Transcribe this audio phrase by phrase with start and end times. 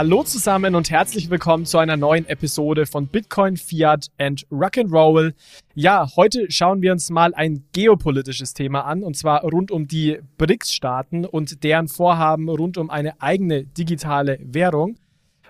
[0.00, 5.34] Hallo zusammen und herzlich willkommen zu einer neuen Episode von Bitcoin, Fiat and Rock'n'Roll.
[5.74, 10.18] Ja, heute schauen wir uns mal ein geopolitisches Thema an und zwar rund um die
[10.38, 14.96] BRICS-Staaten und deren Vorhaben rund um eine eigene digitale Währung.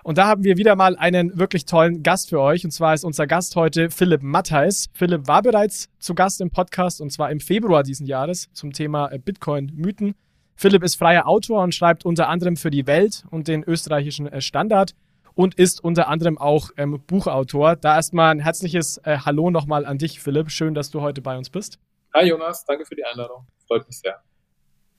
[0.03, 2.65] Und da haben wir wieder mal einen wirklich tollen Gast für euch.
[2.65, 4.89] Und zwar ist unser Gast heute Philipp Mattheis.
[4.91, 9.11] Philipp war bereits zu Gast im Podcast und zwar im Februar diesen Jahres zum Thema
[9.17, 10.13] Bitcoin-Mythen.
[10.61, 14.41] Philipp ist freier Autor und schreibt unter anderem für die Welt und den österreichischen äh,
[14.41, 14.93] Standard
[15.33, 17.75] und ist unter anderem auch ähm, Buchautor.
[17.77, 20.51] Da erstmal ein herzliches äh, Hallo nochmal an dich, Philipp.
[20.51, 21.79] Schön, dass du heute bei uns bist.
[22.13, 23.47] Hi Jonas, danke für die Einladung.
[23.65, 24.21] Freut mich sehr.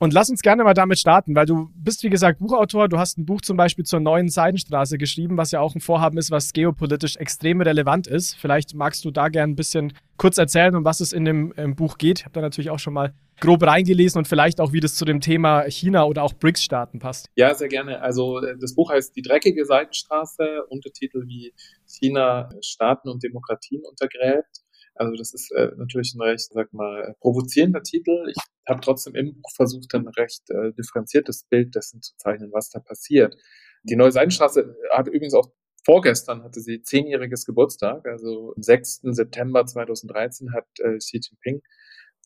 [0.02, 2.88] Und lass uns gerne mal damit starten, weil du bist, wie gesagt, Buchautor.
[2.88, 6.18] Du hast ein Buch zum Beispiel zur neuen Seidenstraße geschrieben, was ja auch ein Vorhaben
[6.18, 8.34] ist, was geopolitisch extrem relevant ist.
[8.34, 11.98] Vielleicht magst du da gerne ein bisschen kurz erzählen, um was es in dem Buch
[11.98, 12.18] geht.
[12.18, 15.04] Ich habe da natürlich auch schon mal grob reingelesen und vielleicht auch, wie das zu
[15.04, 17.28] dem Thema China oder auch BRICS-Staaten passt.
[17.36, 18.02] Ja, sehr gerne.
[18.02, 21.54] Also das Buch heißt Die dreckige Seidenstraße, Untertitel wie
[21.86, 24.61] China Staaten und Demokratien untergräbt.
[25.02, 28.24] Also das ist äh, natürlich ein recht, sag mal, provozierender Titel.
[28.28, 28.36] Ich
[28.68, 32.78] habe trotzdem im Buch versucht, ein recht äh, differenziertes Bild dessen zu zeichnen, was da
[32.78, 33.34] passiert.
[33.82, 35.50] Die Neue Seidenstraße hat übrigens auch
[35.84, 38.06] vorgestern hatte sie zehnjähriges Geburtstag.
[38.06, 39.00] Also am 6.
[39.02, 41.62] September 2013 hat äh, Xi Jinping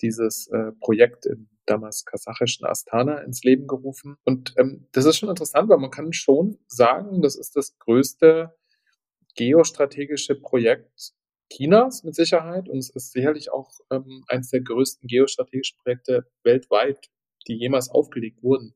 [0.03, 4.17] dieses äh, Projekt im damals kasachischen Astana ins Leben gerufen.
[4.25, 8.55] Und ähm, das ist schon interessant, weil man kann schon sagen, das ist das größte
[9.35, 11.15] geostrategische Projekt
[11.50, 17.08] Chinas mit Sicherheit und es ist sicherlich auch ähm, eines der größten geostrategischen Projekte weltweit,
[17.47, 18.75] die jemals aufgelegt wurden.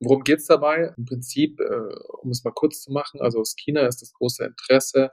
[0.00, 0.94] Worum geht es dabei?
[0.96, 4.44] Im Prinzip, äh, um es mal kurz zu machen, also aus China ist das große
[4.44, 5.10] Interesse,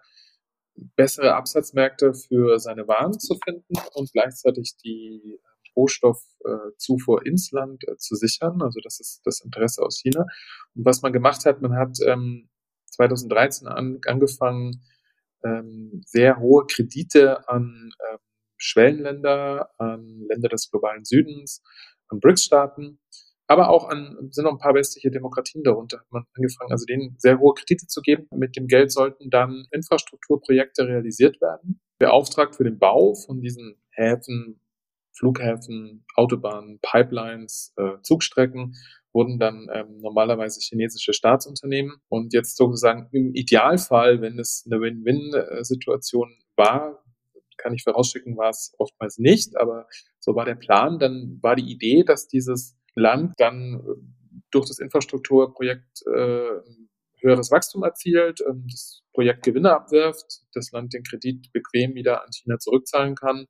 [0.76, 5.40] bessere Absatzmärkte für seine Waren zu finden und gleichzeitig die
[5.76, 8.62] Rohstoffzufuhr ins Land äh, zu sichern.
[8.62, 10.26] Also das ist das Interesse aus China.
[10.76, 12.50] Und was man gemacht hat, man hat ähm,
[12.92, 14.84] 2013 an, angefangen,
[15.44, 18.20] ähm, sehr hohe Kredite an ähm,
[18.58, 21.62] Schwellenländer, an Länder des globalen Südens,
[22.08, 23.00] an BRICS-Staaten,
[23.48, 27.16] aber auch an, sind noch ein paar westliche Demokratien darunter, hat man angefangen, also denen
[27.18, 28.28] sehr hohe Kredite zu geben.
[28.32, 34.60] Mit dem Geld sollten dann Infrastrukturprojekte realisiert werden, beauftragt für den Bau von diesen Häfen,
[35.16, 38.76] Flughäfen, Autobahnen, Pipelines, äh, Zugstrecken
[39.14, 41.98] wurden dann ähm, normalerweise chinesische Staatsunternehmen.
[42.10, 47.04] Und jetzt sozusagen im Idealfall, wenn es eine Win-Win-Situation war,
[47.58, 49.88] kann ich vorausschicken, war es oftmals nicht, aber
[50.20, 51.00] so war der Plan.
[51.00, 56.60] Dann war die Idee, dass dieses Land dann äh, durch das Infrastrukturprojekt äh,
[57.22, 62.32] höheres Wachstum erzielt, ähm, das Projekt Gewinne abwirft, das Land den Kredit bequem wieder an
[62.32, 63.48] China zurückzahlen kann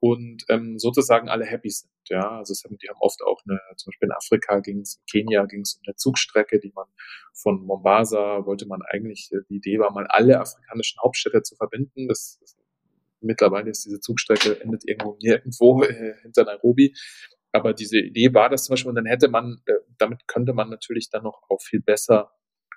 [0.00, 1.91] und ähm, sozusagen alle happy sind.
[2.12, 5.06] Ja, also haben, die haben oft auch eine, zum Beispiel in Afrika ging es, in
[5.10, 6.86] Kenia ging es um eine Zugstrecke, die man
[7.32, 12.08] von Mombasa wollte man eigentlich, äh, die Idee war mal alle afrikanischen Hauptstädte zu verbinden.
[12.08, 12.54] Das, das
[13.22, 16.94] mittlerweile ist diese Zugstrecke endet irgendwo nirgendwo äh, hinter Nairobi.
[17.52, 20.68] Aber diese Idee war das zum Beispiel, und dann hätte man, äh, damit könnte man
[20.68, 22.30] natürlich dann noch auch viel besser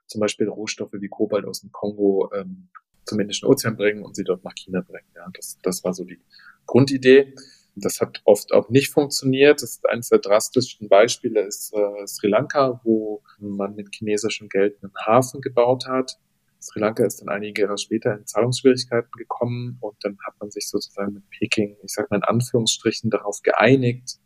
[0.08, 2.70] zum Beispiel Rohstoffe wie Kobalt aus dem Kongo ähm,
[3.04, 5.10] zum Indischen Ozean bringen und sie dort nach China bringen.
[5.14, 6.22] Ja, das, das war so die
[6.66, 7.34] Grundidee.
[7.76, 9.62] Das hat oft auch nicht funktioniert.
[9.62, 14.82] Das ist eines der drastischsten Beispiele ist äh, Sri Lanka, wo man mit chinesischem Geld
[14.82, 16.18] einen Hafen gebaut hat.
[16.62, 20.70] Sri Lanka ist dann einige Jahre später in Zahlungsschwierigkeiten gekommen und dann hat man sich
[20.70, 24.20] sozusagen mit Peking, ich sage mal in Anführungsstrichen, darauf geeinigt,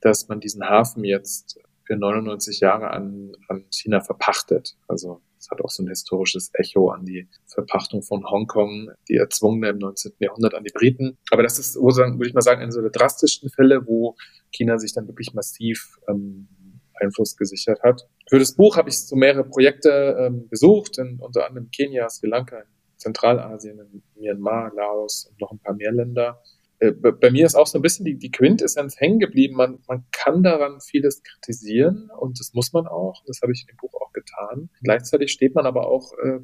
[0.00, 4.76] dass man diesen Hafen jetzt für 99 Jahre an, an China verpachtet.
[4.88, 9.68] Also es hat auch so ein historisches Echo an die Verpachtung von Hongkong, die erzwungene
[9.68, 10.12] im 19.
[10.18, 11.18] Jahrhundert an die Briten.
[11.30, 14.16] Aber das ist, würde ich mal sagen, einer der drastischsten Fälle, wo
[14.52, 16.48] China sich dann wirklich massiv ähm,
[16.94, 18.08] Einfluss gesichert hat.
[18.28, 22.28] Für das Buch habe ich so mehrere Projekte ähm, besucht, in, unter anderem Kenia, Sri
[22.28, 22.62] Lanka,
[22.96, 26.40] Zentralasien, Myanmar, Laos und noch ein paar mehr Länder.
[26.78, 29.56] Äh, bei mir ist auch so ein bisschen die, die Quintessenz hängen geblieben.
[29.56, 33.22] Man, man kann daran vieles kritisieren und das muss man auch.
[33.26, 34.70] Das habe ich in dem Buch auch getan.
[34.82, 36.40] Gleichzeitig steht man aber auch äh,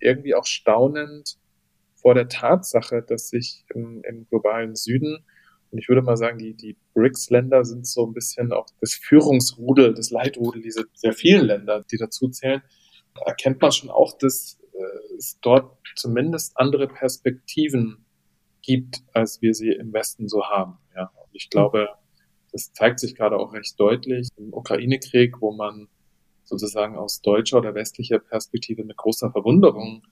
[0.00, 1.36] irgendwie auch staunend
[1.94, 5.24] vor der Tatsache, dass sich im, im globalen Süden
[5.74, 9.92] und ich würde mal sagen, die, die BRICS-Länder sind so ein bisschen auch das Führungsrudel,
[9.92, 12.62] das Leitrudel, diese sehr vielen Länder, die dazu zählen.
[13.26, 18.03] Erkennt man schon auch, dass äh, es dort zumindest andere Perspektiven
[18.64, 20.78] gibt, als wir sie im Westen so haben.
[20.94, 21.88] Ja, und ich glaube,
[22.52, 25.88] das zeigt sich gerade auch recht deutlich im Ukraine-Krieg, wo man
[26.44, 30.02] sozusagen aus deutscher oder westlicher Perspektive mit großer Verwunderung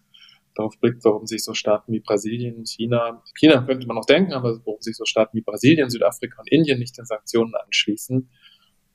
[0.55, 4.61] darauf blickt, warum sich so Staaten wie Brasilien, China, China könnte man noch denken, aber
[4.65, 8.29] warum sich so Staaten wie Brasilien, Südafrika und Indien nicht den Sanktionen anschließen.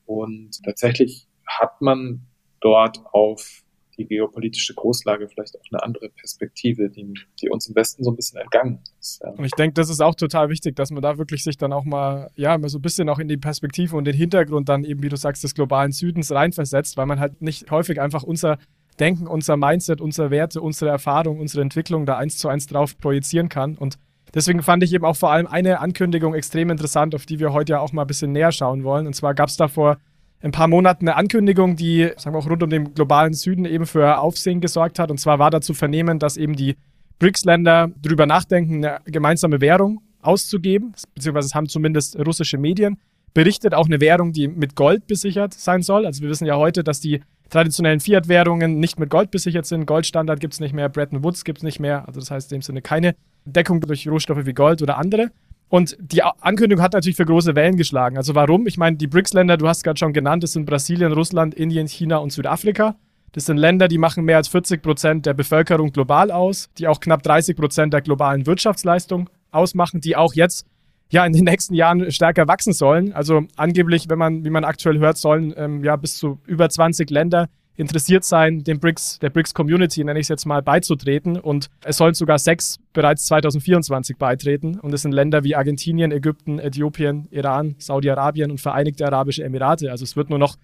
[0.06, 2.28] Und tatsächlich hat man
[2.60, 3.64] dort auf
[3.98, 8.16] die geopolitische Großlage vielleicht auch eine andere Perspektive, die, die uns im Westen so ein
[8.16, 9.22] bisschen entgangen ist.
[9.24, 9.32] Ja.
[9.32, 11.84] Und ich denke, das ist auch total wichtig, dass man da wirklich sich dann auch
[11.84, 15.02] mal, ja, mal so ein bisschen auch in die Perspektive und den Hintergrund dann eben,
[15.04, 18.58] wie du sagst, des globalen Südens reinversetzt, weil man halt nicht häufig einfach unser
[19.00, 23.48] Denken, unser Mindset, unsere Werte, unsere Erfahrung, unsere Entwicklung da eins zu eins drauf projizieren
[23.48, 23.78] kann.
[23.78, 23.98] Und
[24.34, 27.74] deswegen fand ich eben auch vor allem eine Ankündigung extrem interessant, auf die wir heute
[27.74, 29.06] ja auch mal ein bisschen näher schauen wollen.
[29.06, 29.98] Und zwar gab es da vor
[30.42, 33.86] ein paar Monaten eine Ankündigung, die, sagen wir auch rund um den globalen Süden eben
[33.86, 35.10] für Aufsehen gesorgt hat.
[35.10, 36.76] Und zwar war da zu vernehmen, dass eben die
[37.20, 42.98] BRICS-Länder darüber nachdenken, eine gemeinsame Währung auszugeben, beziehungsweise es haben zumindest russische Medien
[43.34, 46.06] berichtet, auch eine Währung, die mit Gold besichert sein soll.
[46.06, 49.86] Also wir wissen ja heute, dass die traditionellen Fiat-Währungen nicht mit Gold besichert sind.
[49.86, 52.08] Goldstandard gibt es nicht mehr, Bretton Woods gibt es nicht mehr.
[52.08, 55.32] Also das heißt in dem Sinne keine Deckung durch Rohstoffe wie Gold oder andere.
[55.70, 58.18] Und die Ankündigung hat natürlich für große Wellen geschlagen.
[58.18, 58.68] Also warum?
[58.68, 62.18] Ich meine, die BRICS-Länder, du hast gerade schon genannt, das sind Brasilien, Russland, Indien, China
[62.18, 62.96] und Südafrika.
[63.34, 67.00] Das sind Länder, die machen mehr als 40 Prozent der Bevölkerung global aus, die auch
[67.00, 70.66] knapp 30 Prozent der globalen Wirtschaftsleistung ausmachen, die auch jetzt
[71.10, 73.14] ja in den nächsten Jahren stärker wachsen sollen.
[73.14, 77.10] Also angeblich, wenn man, wie man aktuell hört, sollen ähm, ja bis zu über 20
[77.10, 81.40] Länder interessiert sein, dem BRICS, der BRICS Community, nenne ich es jetzt mal, beizutreten.
[81.40, 84.80] Und es sollen sogar sechs bereits 2024 beitreten.
[84.80, 89.92] Und es sind Länder wie Argentinien, Ägypten, Äthiopien, Iran, Saudi-Arabien und Vereinigte Arabische Emirate.
[89.92, 90.58] Also es wird nur noch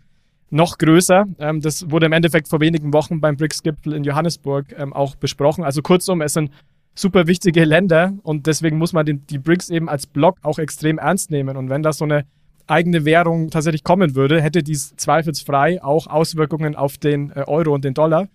[0.50, 1.26] noch größer.
[1.40, 5.64] Ähm, das wurde im Endeffekt vor wenigen Wochen beim BRICS-Gipfel in Johannesburg ähm, auch besprochen.
[5.64, 6.52] Also kurzum, es sind
[6.96, 11.32] super wichtige Länder und deswegen muss man die BRICS eben als Block auch extrem ernst
[11.32, 11.58] nehmen.
[11.58, 12.26] Und wenn das so eine
[12.68, 17.84] eigene Währung tatsächlich kommen würde, hätte dies zweifelsfrei auch Auswirkungen auf den äh, Euro und
[17.84, 18.30] den Dollar.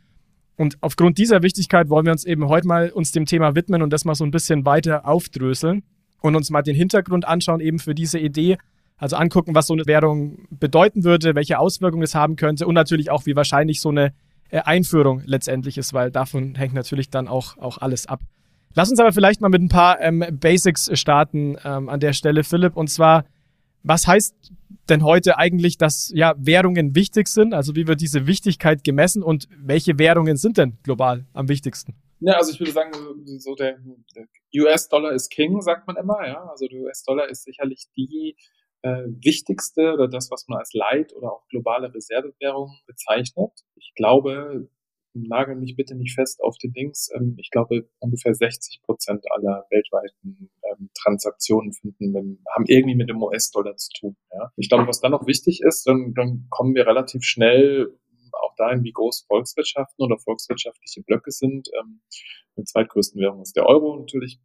[0.56, 3.92] Und aufgrund dieser Wichtigkeit wollen wir uns eben heute mal uns dem Thema widmen und
[3.92, 5.84] das mal so ein bisschen weiter aufdröseln
[6.20, 8.58] und uns mal den Hintergrund anschauen eben für diese Idee.
[8.96, 13.10] Also angucken, was so eine Währung bedeuten würde, welche Auswirkungen es haben könnte und natürlich
[13.10, 14.12] auch, wie wahrscheinlich so eine
[14.50, 18.20] äh, Einführung letztendlich ist, weil davon hängt natürlich dann auch, auch alles ab.
[18.74, 22.44] Lass uns aber vielleicht mal mit ein paar ähm, Basics starten ähm, an der Stelle,
[22.44, 22.76] Philipp.
[22.76, 23.24] Und zwar,
[23.88, 24.52] was heißt
[24.88, 27.54] denn heute eigentlich, dass ja Währungen wichtig sind?
[27.54, 31.94] Also wie wird diese Wichtigkeit gemessen und welche Währungen sind denn global am wichtigsten?
[32.20, 32.92] Ja, also ich würde sagen,
[33.38, 33.78] so der,
[34.14, 34.26] der
[34.62, 36.26] US-Dollar ist King, sagt man immer.
[36.26, 38.36] Ja, also der US-Dollar ist sicherlich die
[38.82, 43.52] äh, wichtigste oder das, was man als Leit- oder auch globale Reservewährung bezeichnet.
[43.76, 44.68] Ich glaube,
[45.14, 47.10] nagel mich bitte nicht fest auf den Dings.
[47.14, 53.08] Ähm, ich glaube, ungefähr 60 Prozent aller weltweiten ähm, Transaktionen finden, mit, haben irgendwie mit
[53.08, 54.16] dem US-Dollar zu tun.
[54.32, 54.52] Ja.
[54.56, 57.98] Ich glaube, was dann noch wichtig ist, dann, dann kommen wir relativ schnell
[58.32, 61.68] auch dahin, wie groß Volkswirtschaften oder volkswirtschaftliche Blöcke sind.
[61.78, 62.00] Ähm,
[62.56, 64.40] die zweitgrößten Währung ist der Euro natürlich.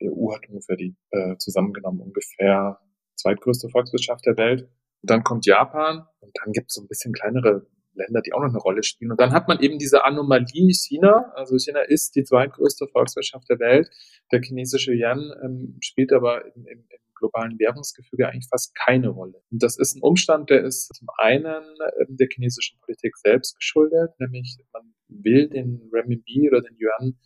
[0.00, 2.78] Die EU hat ungefähr die äh, zusammengenommen ungefähr
[3.16, 4.62] zweitgrößte Volkswirtschaft der Welt.
[5.02, 7.66] Und dann kommt Japan und dann gibt es so ein bisschen kleinere
[7.96, 9.10] Länder, die auch noch eine Rolle spielen.
[9.10, 11.32] Und dann hat man eben diese Anomalie China.
[11.34, 13.90] Also China ist die zweitgrößte Volkswirtschaft der Welt.
[14.32, 19.42] Der chinesische Yuan ähm, spielt aber im, im, im globalen Währungsgefüge eigentlich fast keine Rolle.
[19.50, 21.64] Und das ist ein Umstand, der ist zum einen
[22.00, 27.18] ähm, der chinesischen Politik selbst geschuldet, nämlich man will den Renminbi oder den Yuan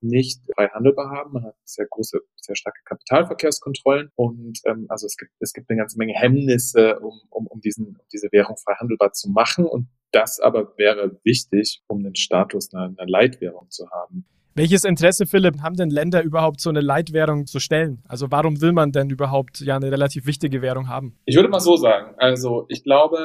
[0.00, 1.32] nicht frei handelbar haben.
[1.32, 5.78] Man hat sehr große, sehr starke Kapitalverkehrskontrollen und ähm, also es gibt es gibt eine
[5.78, 9.88] ganze Menge Hemmnisse, um, um, um diesen um diese Währung frei handelbar zu machen und
[10.12, 14.26] das aber wäre wichtig, um den Status einer, einer Leitwährung zu haben.
[14.54, 18.02] Welches Interesse, Philipp, haben denn Länder überhaupt so eine Leitwährung zu stellen?
[18.08, 21.16] Also warum will man denn überhaupt ja eine relativ wichtige Währung haben?
[21.26, 22.16] Ich würde mal so sagen.
[22.18, 23.18] Also ich glaube,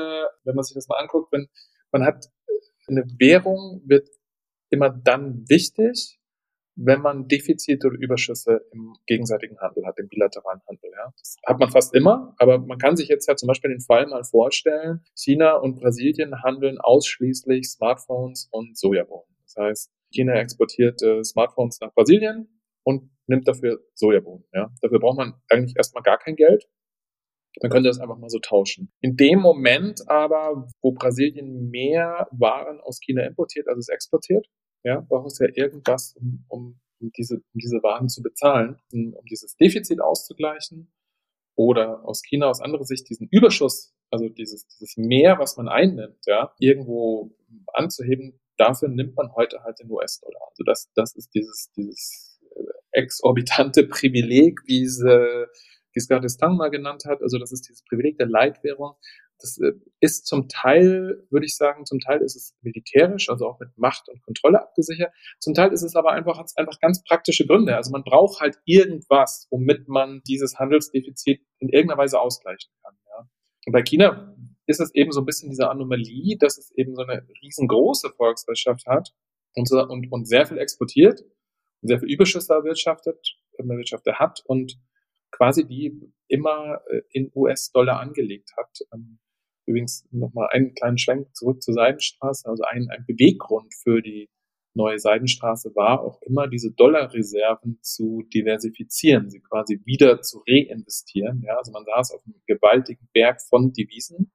[0.44, 1.48] wenn man sich das mal anguckt, wenn
[1.92, 2.26] man hat
[2.88, 4.10] eine Währung wird
[4.70, 6.20] immer dann wichtig,
[6.76, 10.92] wenn man Defizite oder Überschüsse im gegenseitigen Handel hat, im bilateralen Handel.
[10.92, 11.14] Ja.
[11.18, 14.08] Das hat man fast immer, aber man kann sich jetzt ja zum Beispiel den Fall
[14.08, 19.36] mal vorstellen, China und Brasilien handeln ausschließlich Smartphones und Sojabohnen.
[19.44, 24.46] Das heißt, China exportiert äh, Smartphones nach Brasilien und nimmt dafür Sojabohnen.
[24.54, 24.72] Ja.
[24.82, 26.68] Dafür braucht man eigentlich erstmal gar kein Geld.
[27.62, 28.92] Man könnte das einfach mal so tauschen.
[29.00, 34.48] In dem Moment aber, wo Brasilien mehr Waren aus China importiert, als es exportiert,
[34.84, 39.16] ja, braucht es ja irgendwas, um, um, um, diese, um diese Waren zu bezahlen, um,
[39.30, 40.92] dieses Defizit auszugleichen
[41.56, 46.26] oder aus China aus anderer Sicht diesen Überschuss, also dieses, dieses Mehr, was man einnimmt,
[46.26, 47.36] ja, irgendwo
[47.74, 50.42] anzuheben, dafür nimmt man heute halt den US-Dollar.
[50.50, 55.48] Also das, das ist dieses, dieses äh, exorbitante Privileg, wie diese
[55.94, 57.22] Giscard d'Estaing mal genannt hat.
[57.22, 58.96] Also das ist dieses Privileg der Leitwährung,
[59.40, 63.60] das äh, ist zum Teil, würde ich sagen, zum Teil ist es militärisch, also auch
[63.60, 65.14] mit Macht und Kontrolle abgesichert.
[65.40, 67.76] Zum Teil ist es aber einfach, hat es einfach ganz praktische Gründe.
[67.76, 72.96] Also man braucht halt irgendwas, womit man dieses Handelsdefizit in irgendeiner Weise ausgleichen kann.
[73.06, 73.30] Ja.
[73.66, 74.36] Und bei China
[74.66, 78.86] ist es eben so ein bisschen diese Anomalie, dass es eben so eine riesengroße Volkswirtschaft
[78.86, 79.14] hat
[79.56, 81.22] und, so, und, und sehr viel exportiert
[81.82, 84.80] und sehr viel Überschüsse erwirtschaftet, erwirtschaftet hat und
[85.32, 86.00] quasi die
[86.34, 88.80] immer äh, in US-Dollar angelegt hat.
[88.92, 89.20] Ähm,
[89.66, 92.50] übrigens nochmal einen kleinen Schwenk zurück zur Seidenstraße.
[92.50, 94.30] Also ein, ein Beweggrund für die
[94.76, 101.44] neue Seidenstraße war auch immer diese Dollarreserven zu diversifizieren, sie quasi wieder zu reinvestieren.
[101.46, 104.32] Ja, also man saß auf einem gewaltigen Berg von Devisen.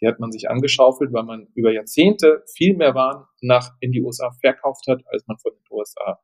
[0.00, 4.02] Die hat man sich angeschaufelt, weil man über Jahrzehnte viel mehr Waren nach in die
[4.02, 6.20] USA verkauft hat, als man von den USA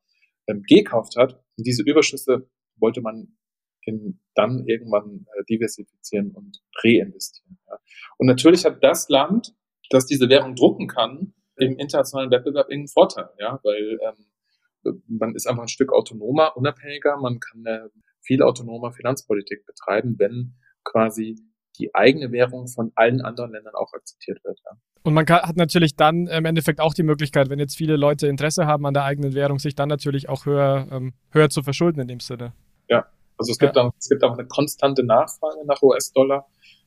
[0.46, 1.34] ähm, gekauft hat.
[1.56, 3.36] Und diese Überschüsse wollte man
[3.84, 7.58] in, dann irgendwann äh, diversifizieren und reinvestieren.
[7.68, 7.78] Ja.
[8.18, 9.54] Und natürlich hat das Land,
[9.90, 15.46] das diese Währung drucken kann, im internationalen Wettbewerb einen Vorteil, ja, weil ähm, man ist
[15.46, 17.88] einfach ein Stück autonomer, unabhängiger, man kann äh,
[18.20, 21.36] viel autonomer Finanzpolitik betreiben, wenn quasi
[21.78, 24.58] die eigene Währung von allen anderen Ländern auch akzeptiert wird.
[24.64, 24.72] Ja.
[25.04, 28.26] Und man kann, hat natürlich dann im Endeffekt auch die Möglichkeit, wenn jetzt viele Leute
[28.28, 32.00] Interesse haben an der eigenen Währung, sich dann natürlich auch höher, ähm, höher zu verschulden
[32.00, 32.52] in dem Sinne.
[32.88, 33.06] Ja,
[33.42, 33.82] also es gibt, ja.
[33.82, 36.46] auch, es gibt auch eine konstante Nachfrage nach US-Dollar.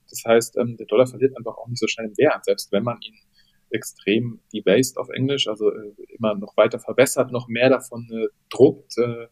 [0.10, 2.84] Das heißt, ähm, der Dollar verliert einfach auch nicht so schnell im Wert, selbst wenn
[2.84, 3.16] man ihn
[3.72, 8.98] extrem debased auf Englisch, also äh, immer noch weiter verbessert, noch mehr davon äh, druckt,
[8.98, 9.28] äh,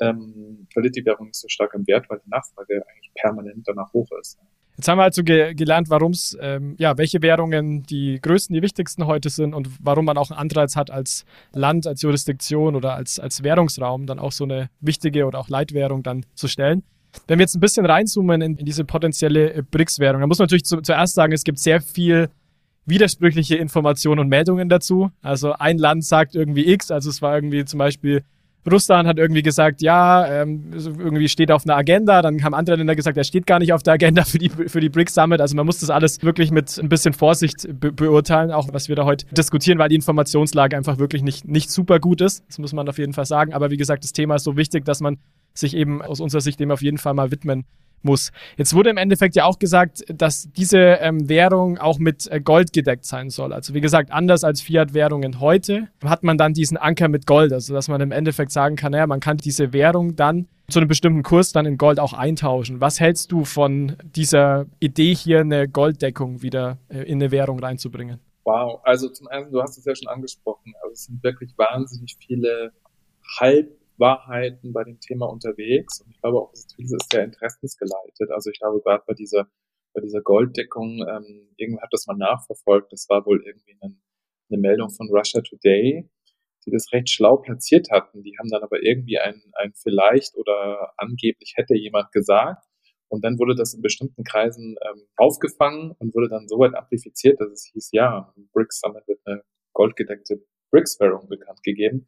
[0.00, 3.92] ähm, verliert die Währung nicht so stark im Wert, weil die Nachfrage eigentlich permanent danach
[3.92, 4.38] hoch ist.
[4.80, 8.62] Jetzt haben wir also ge gelernt, warum es, ähm, ja, welche Währungen die größten, die
[8.62, 12.94] wichtigsten heute sind und warum man auch einen Anreiz hat, als Land, als Jurisdiktion oder
[12.94, 16.82] als, als Währungsraum dann auch so eine wichtige oder auch Leitwährung dann zu stellen.
[17.26, 20.44] Wenn wir jetzt ein bisschen reinzoomen in, in diese potenzielle äh, BRICS-Währung, dann muss man
[20.44, 22.30] natürlich zu, zuerst sagen, es gibt sehr viel
[22.86, 25.10] widersprüchliche Informationen und Meldungen dazu.
[25.20, 28.24] Also ein Land sagt irgendwie X, also es war irgendwie zum Beispiel
[28.70, 32.22] Russland hat irgendwie gesagt, ja, ähm, irgendwie steht auf einer Agenda.
[32.22, 34.80] Dann haben andere Länder gesagt, er steht gar nicht auf der Agenda für die, für
[34.80, 35.40] die BRICS Summit.
[35.40, 38.96] Also man muss das alles wirklich mit ein bisschen Vorsicht be beurteilen, auch was wir
[38.96, 42.44] da heute diskutieren, weil die Informationslage einfach wirklich nicht, nicht super gut ist.
[42.48, 43.54] Das muss man auf jeden Fall sagen.
[43.54, 45.18] Aber wie gesagt, das Thema ist so wichtig, dass man
[45.54, 47.64] sich eben aus unserer Sicht dem auf jeden Fall mal widmen
[48.02, 48.32] muss.
[48.56, 52.72] Jetzt wurde im Endeffekt ja auch gesagt, dass diese ähm, Währung auch mit äh, Gold
[52.72, 53.52] gedeckt sein soll.
[53.52, 57.74] Also wie gesagt, anders als Fiat-Währungen heute hat man dann diesen Anker mit Gold, also
[57.74, 61.22] dass man im Endeffekt sagen kann, naja, man kann diese Währung dann zu einem bestimmten
[61.22, 62.80] Kurs dann in Gold auch eintauschen.
[62.80, 68.20] Was hältst du von dieser Idee hier, eine Golddeckung wieder äh, in eine Währung reinzubringen?
[68.44, 72.16] Wow, also zum einen, du hast es ja schon angesprochen, also es sind wirklich wahnsinnig
[72.24, 72.72] viele
[73.38, 76.00] halb Wahrheiten bei dem Thema unterwegs.
[76.00, 78.30] Und ich glaube auch, vieles ist sehr interessensgeleitet.
[78.30, 79.48] Also ich glaube, gerade bei dieser,
[79.94, 82.92] bei dieser Golddeckung, ähm, irgendwann hat das mal nachverfolgt.
[82.92, 83.94] Das war wohl irgendwie eine,
[84.50, 86.08] eine Meldung von Russia Today,
[86.66, 88.22] die das recht schlau platziert hatten.
[88.22, 92.64] Die haben dann aber irgendwie ein, ein vielleicht oder angeblich hätte jemand gesagt.
[93.08, 97.40] Und dann wurde das in bestimmten Kreisen ähm, aufgefangen und wurde dann so weit amplifiziert,
[97.40, 99.42] dass es hieß, ja, BRICS Summit wird eine
[99.72, 100.40] goldgedeckte
[100.70, 102.06] BRICS-Währung bekannt gegeben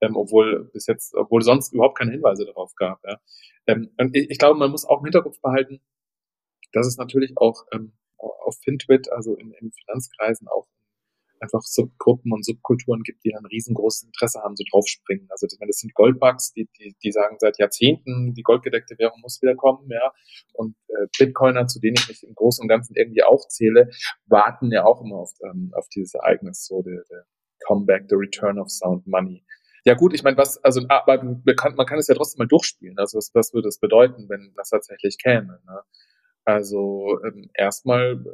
[0.00, 3.00] ähm, obwohl bis jetzt, obwohl sonst überhaupt keine Hinweise darauf gab.
[3.04, 3.20] Ja.
[3.66, 5.80] Ähm, und ich, ich, glaube, man muss auch im Hinterkopf behalten,
[6.72, 10.66] dass es natürlich auch ähm, auf Fintwit, also in, in Finanzkreisen auch
[11.40, 15.26] einfach Subgruppen und Subkulturen gibt, die dann riesengroßes Interesse haben, so draufspringen.
[15.30, 19.20] Also ich meine, das sind Goldbugs, die, die, die sagen seit Jahrzehnten, die goldgedeckte Währung
[19.20, 20.12] muss wieder kommen, ja.
[20.52, 23.90] Und äh, Bitcoiner, zu denen ich mich im Großen und Ganzen irgendwie auch zähle,
[24.26, 27.24] warten ja auch immer auf, ähm, auf dieses Ereignis, so der, der
[27.66, 29.44] Comeback, the Return of Sound Money.
[29.84, 32.48] Ja gut, ich meine, was, also aber man kann, man kann es ja trotzdem mal
[32.48, 32.98] durchspielen.
[32.98, 35.60] Also was, was würde es bedeuten, wenn das tatsächlich käme?
[35.66, 35.80] Ne?
[36.44, 38.24] Also ähm, erstmal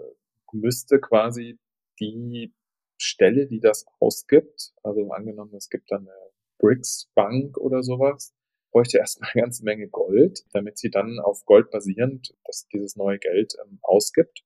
[0.52, 1.58] müsste quasi
[2.00, 2.54] die
[2.96, 8.32] Stelle, die das ausgibt, also angenommen, es gibt dann eine BRICS Bank oder sowas,
[8.70, 13.18] bräuchte erstmal eine ganze Menge Gold, damit sie dann auf Gold basierend das, dieses neue
[13.18, 14.44] Geld ähm, ausgibt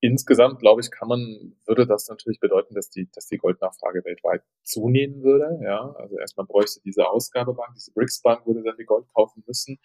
[0.00, 4.42] insgesamt, glaube ich, kann man, würde das natürlich bedeuten, dass die, dass die Goldnachfrage weltweit
[4.62, 5.58] zunehmen würde.
[5.62, 9.78] Ja, also erstmal bräuchte diese Ausgabebank, diese BRICS-Bank würde sehr viel Gold kaufen müssen.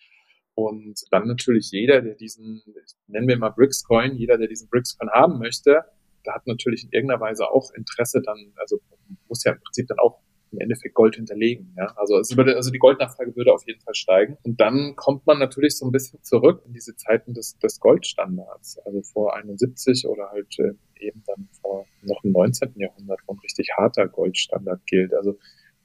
[0.56, 2.62] Und dann natürlich jeder, der diesen,
[3.08, 5.84] nennen wir mal BRICS-Coin, jeder, der diesen BRICS-Coin haben möchte,
[6.24, 8.80] da hat natürlich in irgendeiner Weise auch Interesse dann, also
[9.28, 10.22] muss ja im Prinzip dann auch
[10.54, 11.74] im Endeffekt Gold hinterlegen.
[11.78, 11.94] Ja?
[11.98, 14.38] Also, es würde, also die Goldnachfrage würde auf jeden Fall steigen.
[14.44, 18.80] Und dann kommt man natürlich so ein bisschen zurück in diese Zeiten des, des Goldstandards.
[18.86, 22.74] Also vor 71 oder halt äh, eben dann vor noch im 19.
[22.76, 25.14] Jahrhundert, wo ein richtig harter Goldstandard gilt.
[25.14, 25.38] Also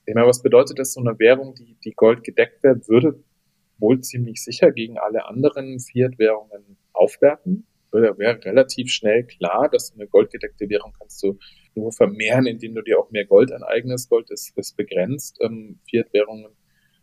[0.06, 3.22] ich meine, was bedeutet das, so eine Währung, die, die Gold gedeckt wird, würde
[3.78, 10.68] wohl ziemlich sicher gegen alle anderen Fiat-Währungen aufwerten wäre relativ schnell klar, dass eine goldgedeckte
[10.68, 11.38] Währung kannst du
[11.78, 14.11] nur vermehren, indem du dir auch mehr Gold aneignest.
[14.11, 15.38] Gold ist, ist begrenzt.
[15.40, 16.47] Ähm, Fiat-Währungen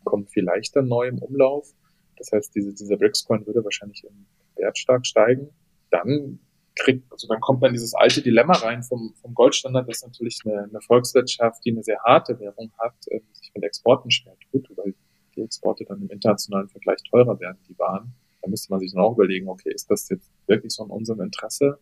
[0.04, 1.74] kommen viel leichter neu im Umlauf.
[2.16, 5.50] Das heißt, diese, dieser BRICS-Coin würde wahrscheinlich im Wert stark steigen.
[5.90, 6.38] Dann
[6.76, 10.64] kriegt, also dann kommt man dieses alte Dilemma rein vom, vom Goldstandard, dass natürlich eine,
[10.64, 14.94] eine Volkswirtschaft, die eine sehr harte Währung hat, äh, sich mit Exporten schwer tut, weil
[15.34, 18.14] die Exporte dann im internationalen Vergleich teurer werden, die Waren.
[18.42, 21.20] Da müsste man sich dann auch überlegen, okay, ist das jetzt wirklich so in unserem
[21.20, 21.78] Interesse?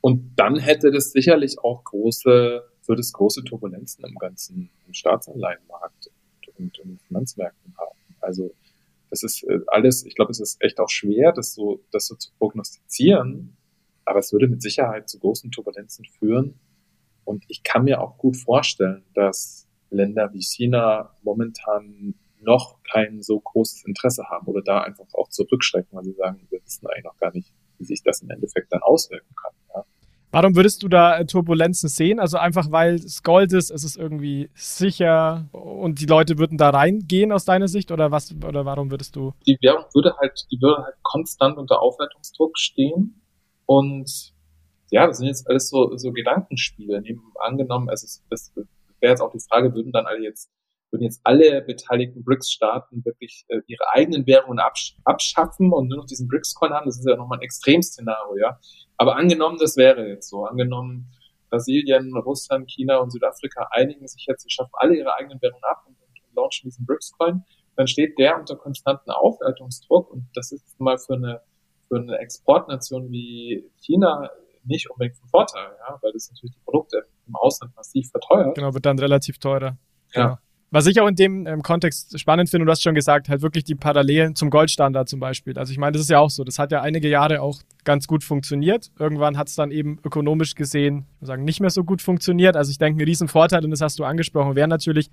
[0.00, 6.10] Und dann hätte das sicherlich auch große, würde es große Turbulenzen im ganzen Staatsanleihenmarkt
[6.56, 7.98] und, und Finanzmärkten haben.
[8.20, 8.52] Also
[9.10, 12.14] das ist äh, alles, ich glaube, es ist echt auch schwer, das so, das so
[12.14, 13.56] zu prognostizieren,
[14.04, 16.58] aber es würde mit Sicherheit zu großen Turbulenzen führen.
[17.24, 23.40] Und ich kann mir auch gut vorstellen, dass Länder wie China momentan noch kein so
[23.40, 27.16] großes Interesse haben oder da einfach auch zurückschrecken, weil sie sagen, wir wissen eigentlich noch
[27.18, 29.52] gar nicht, wie sich das im Endeffekt dann auswirken kann.
[29.74, 29.84] Ja.
[30.30, 32.20] Warum würdest du da äh, Turbulenzen sehen?
[32.20, 36.70] Also einfach weil es Gold ist, es ist irgendwie sicher und die Leute würden da
[36.70, 39.32] reingehen aus deiner Sicht oder was oder warum würdest du?
[39.46, 43.22] Die Währung würde halt, die würde halt konstant unter Aufwertungsdruck stehen
[43.64, 44.34] und
[44.90, 47.00] ja, das sind jetzt alles so, so Gedankenspiele.
[47.02, 48.52] Neben angenommen, es ist, das
[49.00, 50.50] wäre jetzt auch die Frage, würden dann alle jetzt
[50.90, 56.06] würden jetzt alle beteiligten BRICS-Staaten wirklich äh, ihre eigenen Währungen absch abschaffen und nur noch
[56.06, 58.58] diesen BRICS-Coin haben, das ist ja nochmal ein Extremszenario, ja.
[58.96, 61.10] Aber angenommen, das wäre jetzt so, angenommen,
[61.50, 65.84] Brasilien, Russland, China und Südafrika einigen sich jetzt, sie schaffen alle ihre eigenen Währungen ab
[65.86, 67.44] und, und, und launchen diesen BRICS-Coin,
[67.76, 71.40] dann steht der unter konstanten Aufwertungsdruck und das ist mal für eine,
[71.88, 74.30] für eine Exportnation wie China
[74.64, 78.54] nicht unbedingt von Vorteil, ja, weil das natürlich die Produkte im Ausland massiv verteuert.
[78.54, 79.78] Genau, wird dann relativ teurer.
[80.12, 80.22] Ja.
[80.24, 80.38] Genau.
[80.70, 83.40] Was ich auch in dem ähm, Kontext spannend finde, und du hast schon gesagt, halt
[83.40, 85.58] wirklich die Parallelen zum Goldstandard zum Beispiel.
[85.58, 86.44] Also ich meine, das ist ja auch so.
[86.44, 88.90] Das hat ja einige Jahre auch ganz gut funktioniert.
[88.98, 92.54] Irgendwann hat es dann eben ökonomisch gesehen, sagen, nicht mehr so gut funktioniert.
[92.54, 95.10] Also ich denke, ein Riesenvorteil, und das hast du angesprochen, wäre natürlich,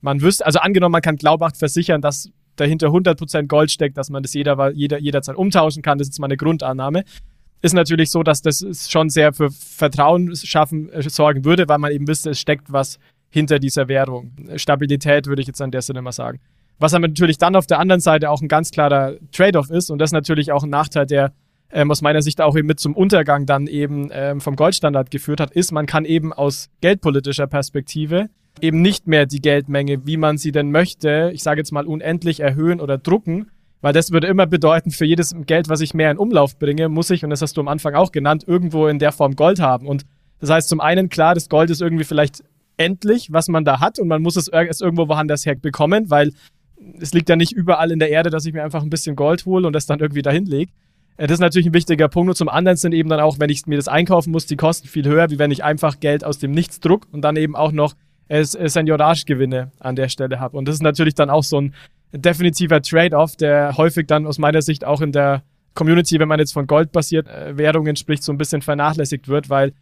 [0.00, 4.24] man wüsste, also angenommen, man kann glaubhaft versichern, dass dahinter 100% Gold steckt, dass man
[4.24, 5.98] das jeder, jeder, jederzeit umtauschen kann.
[5.98, 7.04] Das ist jetzt mal eine Grundannahme.
[7.62, 11.92] Ist natürlich so, dass das schon sehr für Vertrauen schaffen, äh, sorgen würde, weil man
[11.92, 12.98] eben wüsste, es steckt was
[13.36, 14.32] hinter dieser Währung.
[14.56, 16.40] Stabilität würde ich jetzt an der Stelle mal sagen.
[16.78, 19.98] Was aber natürlich dann auf der anderen Seite auch ein ganz klarer Trade-off ist und
[19.98, 21.34] das ist natürlich auch ein Nachteil, der
[21.70, 25.40] ähm, aus meiner Sicht auch eben mit zum Untergang dann eben ähm, vom Goldstandard geführt
[25.40, 28.30] hat, ist, man kann eben aus geldpolitischer Perspektive
[28.62, 32.40] eben nicht mehr die Geldmenge, wie man sie denn möchte, ich sage jetzt mal unendlich
[32.40, 33.50] erhöhen oder drucken,
[33.82, 37.10] weil das würde immer bedeuten, für jedes Geld, was ich mehr in Umlauf bringe, muss
[37.10, 39.86] ich, und das hast du am Anfang auch genannt, irgendwo in der Form Gold haben.
[39.86, 40.06] Und
[40.40, 42.42] das heißt zum einen, klar, das Gold ist irgendwie vielleicht
[42.76, 46.32] endlich, was man da hat und man muss es irgendwo woanders her bekommen, weil
[47.00, 49.46] es liegt ja nicht überall in der Erde, dass ich mir einfach ein bisschen Gold
[49.46, 50.72] hole und das dann irgendwie dahin lege.
[51.16, 52.30] Äh, das ist natürlich ein wichtiger Punkt.
[52.30, 54.88] Und zum anderen sind eben dann auch, wenn ich mir das einkaufen muss, die Kosten
[54.88, 57.72] viel höher, wie wenn ich einfach Geld aus dem Nichts druck und dann eben auch
[57.72, 57.94] noch
[58.28, 60.56] äh, Seniorage-Gewinne an der Stelle habe.
[60.56, 61.74] Und das ist natürlich dann auch so ein
[62.12, 65.42] definitiver Trade-off, der häufig dann aus meiner Sicht auch in der
[65.74, 69.72] Community, wenn man jetzt von goldbasierten äh, Währungen spricht, so ein bisschen vernachlässigt wird, weil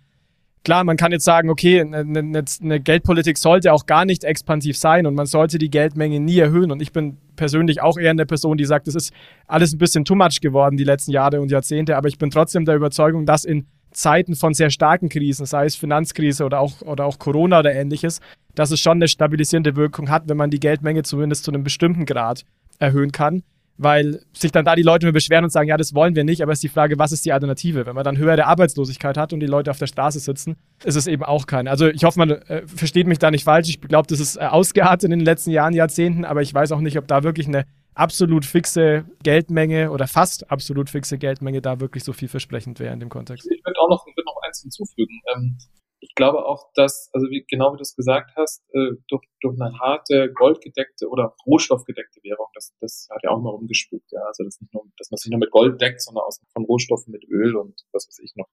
[0.64, 4.76] klar, man kann jetzt sagen, okay, eine, eine, eine Geldpolitik sollte auch gar nicht expansiv
[4.76, 6.72] sein und man sollte die Geldmenge nie erhöhen.
[6.72, 9.12] Und ich bin persönlich auch eher eine Person, die sagt, das ist
[9.46, 11.96] alles ein bisschen too much geworden die letzten Jahre und Jahrzehnte.
[11.96, 15.76] Aber ich bin trotzdem der Überzeugung, dass in Zeiten von sehr starken Krisen, sei es
[15.76, 18.20] Finanzkrise oder auch, oder auch Corona oder ähnliches,
[18.54, 22.04] dass es schon eine stabilisierende Wirkung hat, wenn man die Geldmenge zumindest zu einem bestimmten
[22.06, 22.44] Grad
[22.80, 23.44] erhöhen kann
[23.76, 26.42] weil sich dann da die Leute nur beschweren und sagen, ja, das wollen wir nicht,
[26.42, 27.86] aber es ist die Frage, was ist die Alternative?
[27.86, 31.06] Wenn man dann höhere Arbeitslosigkeit hat und die Leute auf der Straße sitzen, ist es
[31.06, 31.70] eben auch keine.
[31.70, 33.68] Also ich hoffe, man äh, versteht mich da nicht falsch.
[33.68, 36.80] Ich glaube, das ist äh, ausgeartet in den letzten Jahren, Jahrzehnten, aber ich weiß auch
[36.80, 42.04] nicht, ob da wirklich eine absolut fixe Geldmenge oder fast absolut fixe Geldmenge da wirklich
[42.04, 43.48] so vielversprechend wäre in dem Kontext.
[43.50, 45.20] Ich würde auch noch, würd noch eins hinzufügen.
[45.34, 45.58] Ähm,
[46.04, 49.58] ich glaube auch, dass, also wie, genau wie du es gesagt hast, äh, durch, durch
[49.58, 54.20] eine harte, goldgedeckte oder rohstoffgedeckte Währung, das, das hat ja auch mal rumgespuckt, ja.
[54.26, 57.10] Also das nicht nur, dass man sich nur mit Gold deckt, sondern aus von Rohstoffen
[57.10, 58.48] mit Öl und was weiß ich noch,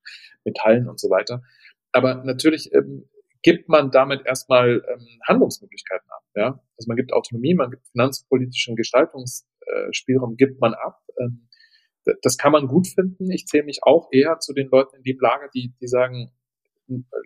[0.46, 1.42] Metallen und so weiter.
[1.92, 3.10] Aber natürlich ähm,
[3.42, 6.64] gibt man damit erstmal ähm, Handlungsmöglichkeiten ab, ja.
[6.78, 11.02] Also man gibt Autonomie, man gibt finanzpolitischen Gestaltungsspielraum, gibt man ab.
[11.20, 11.50] Ähm,
[12.24, 13.30] das kann man gut finden.
[13.30, 16.32] Ich zähle mich auch eher zu den Leuten in dem Lager, die, die sagen,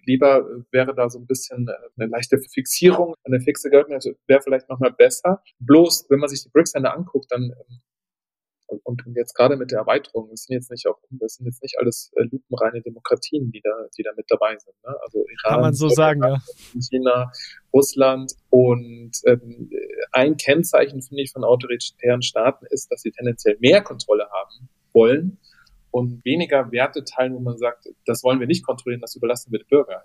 [0.05, 4.91] lieber wäre da so ein bisschen eine leichte Fixierung, eine fixe Geldmenge wäre vielleicht nochmal
[4.91, 5.41] besser.
[5.59, 7.81] Bloß, wenn man sich die BRICS-Länder anguckt, dann ähm,
[8.83, 11.77] und, jetzt gerade mit der Erweiterung, das sind jetzt nicht auch, das sind jetzt nicht
[11.79, 14.75] alles äh, lupenreine Demokratien, die da, die da mit dabei sind.
[14.83, 14.95] Ne?
[15.03, 16.37] Also Iran, Kann man so sagen, ja.
[16.89, 17.31] China,
[17.73, 19.69] Russland und ähm,
[20.11, 25.37] ein Kennzeichen, finde ich, von autoritären Staaten ist, dass sie tendenziell mehr Kontrolle haben wollen
[25.95, 29.59] und weniger Werte teilen, wo man sagt, das wollen wir nicht kontrollieren, das überlassen wir
[29.59, 30.03] den Bürger.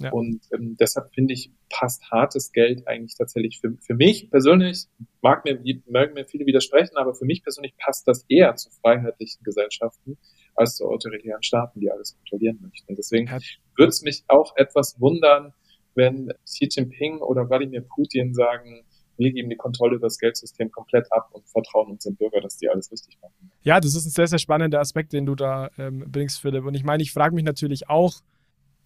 [0.00, 0.10] Ja.
[0.10, 4.86] Und ähm, deshalb finde ich, passt hartes Geld eigentlich tatsächlich für, für mich persönlich,
[5.22, 9.44] mag mir, mögen mir viele widersprechen, aber für mich persönlich passt das eher zu freiheitlichen
[9.44, 10.18] Gesellschaften,
[10.56, 12.96] als zu autoritären Staaten, die alles kontrollieren möchten.
[12.96, 15.54] Deswegen würde es mich auch etwas wundern,
[15.94, 18.84] wenn Xi Jinping oder Wladimir Putin sagen,
[19.16, 22.68] wir geben die Kontrolle über das Geldsystem komplett ab und vertrauen unseren Bürger, dass die
[22.68, 23.50] alles richtig machen.
[23.62, 26.64] Ja, das ist ein sehr, sehr spannender Aspekt, den du da ähm, bringst, Philipp.
[26.64, 28.14] Und ich meine, ich frage mich natürlich auch,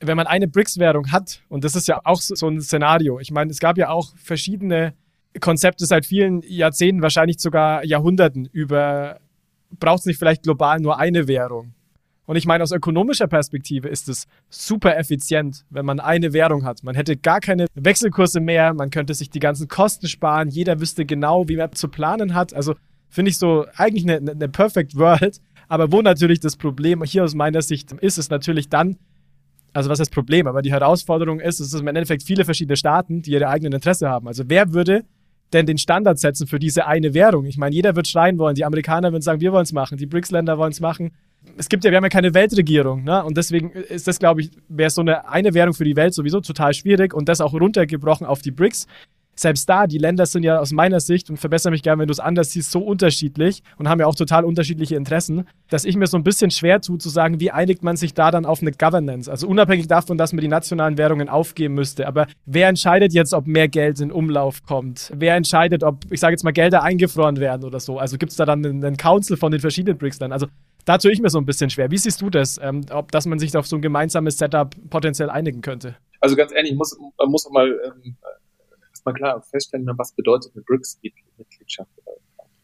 [0.01, 3.31] wenn man eine BRICS-Währung hat, und das ist ja auch so, so ein Szenario, ich
[3.31, 4.95] meine, es gab ja auch verschiedene
[5.41, 9.21] Konzepte seit vielen Jahrzehnten, wahrscheinlich sogar Jahrhunderten über,
[9.71, 11.75] braucht es nicht vielleicht global nur eine Währung?
[12.29, 16.85] Und ich meine, aus ökonomischer Perspektive ist es super effizient, wenn man eine Währung hat.
[16.85, 21.07] Man hätte gar keine Wechselkurse mehr, man könnte sich die ganzen Kosten sparen, jeder wüsste
[21.07, 22.53] genau, wie man zu planen hat.
[22.53, 22.75] Also
[23.09, 25.41] finde ich so eigentlich eine, eine Perfect World.
[25.69, 28.99] Aber wo natürlich das Problem hier aus meiner Sicht ist, ist natürlich dann,
[29.73, 30.47] also was das Problem?
[30.47, 34.11] Aber die Herausforderung ist, es ist im Endeffekt viele verschiedene Staaten, die ihre eigenen Interesse
[34.11, 34.29] haben.
[34.29, 35.07] Also wer würde
[35.55, 37.47] denn den Standard setzen für diese eine Währung?
[37.47, 38.55] Ich meine, jeder wird schreien wollen.
[38.55, 39.97] Die Amerikaner würden sagen, wir wollen es machen.
[39.97, 41.13] Die BRICS-Länder wollen es machen
[41.57, 43.25] es gibt ja, wir haben ja keine Weltregierung, ne?
[43.25, 46.41] Und deswegen ist das, glaube ich, wäre so eine, eine Währung für die Welt sowieso
[46.41, 48.87] total schwierig und das auch runtergebrochen auf die BRICS.
[49.35, 52.13] Selbst da, die Länder sind ja aus meiner Sicht, und verbessere mich gerne, wenn du
[52.13, 56.09] es anders siehst, so unterschiedlich und haben ja auch total unterschiedliche Interessen, dass ich mir
[56.09, 58.73] so ein bisschen schwer tue zu sagen, wie einigt man sich da dann auf eine
[58.73, 59.31] Governance?
[59.31, 62.09] Also unabhängig davon, dass man die nationalen Währungen aufgeben müsste.
[62.09, 65.13] Aber wer entscheidet jetzt, ob mehr Geld in Umlauf kommt?
[65.15, 67.99] Wer entscheidet, ob, ich sage jetzt mal, Gelder eingefroren werden oder so?
[67.99, 70.33] Also gibt es da dann einen, Council von den verschiedenen BRICS-Ländern?
[70.33, 70.49] Also
[70.89, 71.91] da tue ich mir so ein bisschen schwer.
[71.91, 75.29] Wie siehst du das, ähm, ob dass man sich auf so ein gemeinsames Setup potenziell
[75.29, 75.97] einigen könnte?
[76.21, 78.17] Also ganz ehrlich, muss, man muss mal ähm,
[78.91, 81.91] erstmal klar feststellen, was bedeutet eine BRICS-Mitgliedschaft.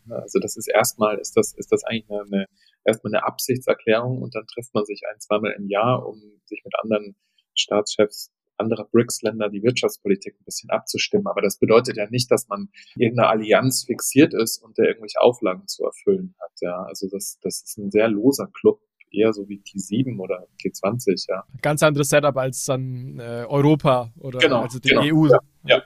[0.08, 2.46] Also das ist erstmal, ist das, ist das eigentlich eine, eine,
[2.84, 6.74] erstmal eine Absichtserklärung und dann trifft man sich ein, zweimal im Jahr, um sich mit
[6.82, 7.14] anderen
[7.54, 11.26] Staatschefs anderer BRICS-Länder die Wirtschaftspolitik ein bisschen abzustimmen.
[11.26, 15.66] Aber das bedeutet ja nicht, dass man irgendeiner Allianz fixiert ist und der irgendwelche Auflagen
[15.66, 16.52] zu erfüllen hat.
[16.60, 21.26] Ja, also das, das ist ein sehr loser Club, eher so wie T7 oder G20,
[21.28, 21.44] ja.
[21.62, 25.28] Ganz anderes Setup als dann äh, Europa oder genau, also die genau, EU.
[25.28, 25.82] Ja, ja.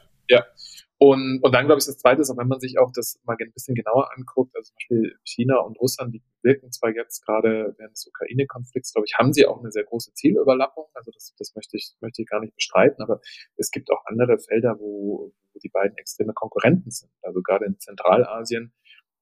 [1.00, 3.36] Und, und dann glaube ich, das Zweite ist, auch wenn man sich auch das mal
[3.40, 7.74] ein bisschen genauer anguckt, also zum Beispiel China und Russland, die wirken zwar jetzt gerade
[7.78, 11.54] während des Ukraine-Konflikts, glaube ich, haben sie auch eine sehr große Zielüberlappung, also das, das
[11.54, 13.20] möchte, ich, möchte ich gar nicht bestreiten, aber
[13.56, 17.12] es gibt auch andere Felder, wo, wo die beiden extreme Konkurrenten sind.
[17.22, 18.72] Also gerade in Zentralasien,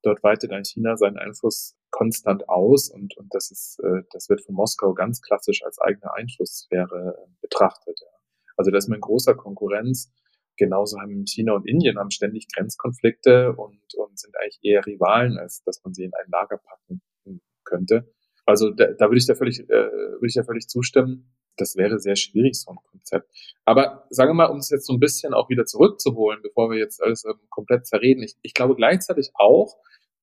[0.02, 4.42] dort weitet ein China seinen Einfluss konstant aus und, und das ist, äh, das wird
[4.42, 8.00] von Moskau ganz klassisch als eigene Einflusssphäre äh, betrachtet.
[8.56, 10.10] Also das ist mit großer Konkurrenz
[10.56, 15.62] genauso haben China und Indien haben ständig Grenzkonflikte und, und sind eigentlich eher Rivalen, als
[15.64, 17.00] dass man sie in ein Lager packen
[17.64, 18.10] könnte.
[18.46, 21.32] Also da, da würde ich da völlig, äh, würde ich da völlig zustimmen.
[21.56, 23.28] Das wäre sehr schwierig, so ein Konzept.
[23.64, 26.78] Aber sagen wir mal, um es jetzt so ein bisschen auch wieder zurückzuholen, bevor wir
[26.78, 29.76] jetzt alles ähm, komplett zerreden, ich, ich glaube gleichzeitig auch,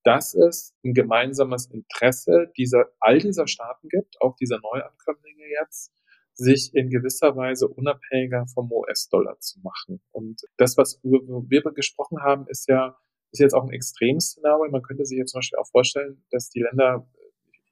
[0.04, 5.92] dass es ein gemeinsames Interesse dieser, all dieser Staaten gibt, auch dieser Neuankömmlinge jetzt,
[6.34, 10.00] sich in gewisser Weise unabhängiger vom US-Dollar zu machen.
[10.12, 12.96] Und das, was wir gesprochen haben, ist ja
[13.34, 14.70] ist jetzt auch ein Extremszenario.
[14.70, 17.06] Man könnte sich jetzt zum Beispiel auch vorstellen, dass die Länder,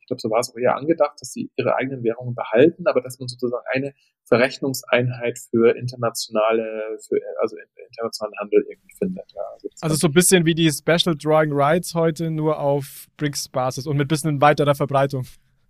[0.01, 3.01] ich glaube, so war es auch eher angedacht, dass sie ihre eigenen Währungen behalten, aber
[3.01, 3.95] dass man sozusagen eine
[4.25, 7.57] Verrechnungseinheit für internationale, für also
[7.89, 9.33] internationalen Handel irgendwie findet.
[9.33, 13.87] Ja, also, also so ein bisschen wie die Special Drawing Rights heute, nur auf BRICS-Basis
[13.87, 15.25] und mit ein bisschen weiterer Verbreitung.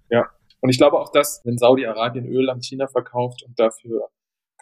[0.09, 0.29] Ja,
[0.63, 4.09] und ich glaube auch, dass, wenn Saudi-Arabien Öl an China verkauft und dafür,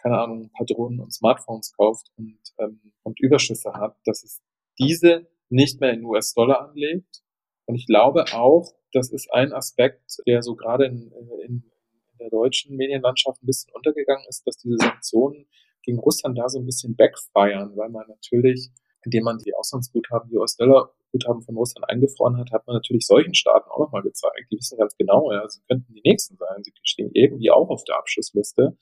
[0.01, 4.41] keine Ahnung, ein paar Drohnen und Smartphones kauft und, ähm, und Überschüsse hat, dass es
[4.79, 7.21] diese nicht mehr in US-Dollar anlegt.
[7.65, 11.71] Und ich glaube auch, das ist ein Aspekt, der so gerade in, in, in
[12.19, 15.47] der deutschen Medienlandschaft ein bisschen untergegangen ist, dass diese Sanktionen
[15.83, 18.71] gegen Russland da so ein bisschen backfeiern, weil man natürlich,
[19.03, 23.33] indem man die Auslandsguthaben, die US-Dollar Guthaben von Russland eingefroren hat, hat man natürlich solchen
[23.33, 24.47] Staaten auch nochmal gezeigt.
[24.51, 26.63] Die wissen ganz genau, ja, sie könnten die nächsten sein.
[26.63, 28.77] Sie stehen irgendwie auch auf der Abschlussliste.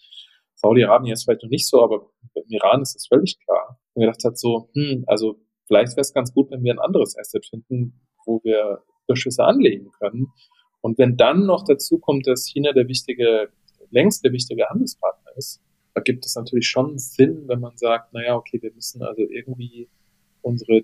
[0.56, 3.80] Saudi-Arabien ist vielleicht noch nicht so, aber im Iran ist es völlig klar.
[3.94, 7.18] Und gedacht hat so, hm, also vielleicht wäre es ganz gut, wenn wir ein anderes
[7.18, 10.28] Asset finden, wo wir Überschüsse anlegen können.
[10.82, 13.50] Und wenn dann noch dazu kommt, dass China der wichtige,
[13.90, 15.62] längst der wichtige Handelspartner ist,
[15.94, 19.90] da gibt es natürlich schon Sinn, wenn man sagt, naja, okay, wir müssen also irgendwie
[20.41, 20.84] unsere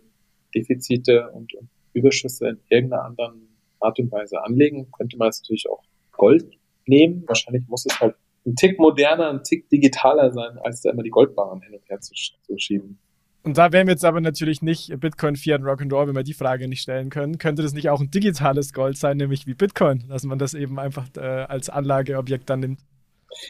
[0.53, 1.53] Defizite und,
[1.93, 3.47] Überschüsse in irgendeiner anderen
[3.79, 4.91] Art und Weise anlegen.
[4.91, 6.45] Könnte man es natürlich auch Gold
[6.85, 7.23] nehmen.
[7.25, 8.15] Wahrscheinlich muss es halt
[8.45, 11.99] ein Tick moderner, ein Tick digitaler sein, als da immer die Goldbarren hin und her
[12.01, 12.99] zu, zu schieben.
[13.43, 16.67] Und da wären wir jetzt aber natürlich nicht Bitcoin, Fiat, Rock'n'Roll, wenn wir die Frage
[16.67, 17.37] nicht stellen können.
[17.37, 20.79] Könnte das nicht auch ein digitales Gold sein, nämlich wie Bitcoin, dass man das eben
[20.79, 22.79] einfach äh, als Anlageobjekt dann nimmt?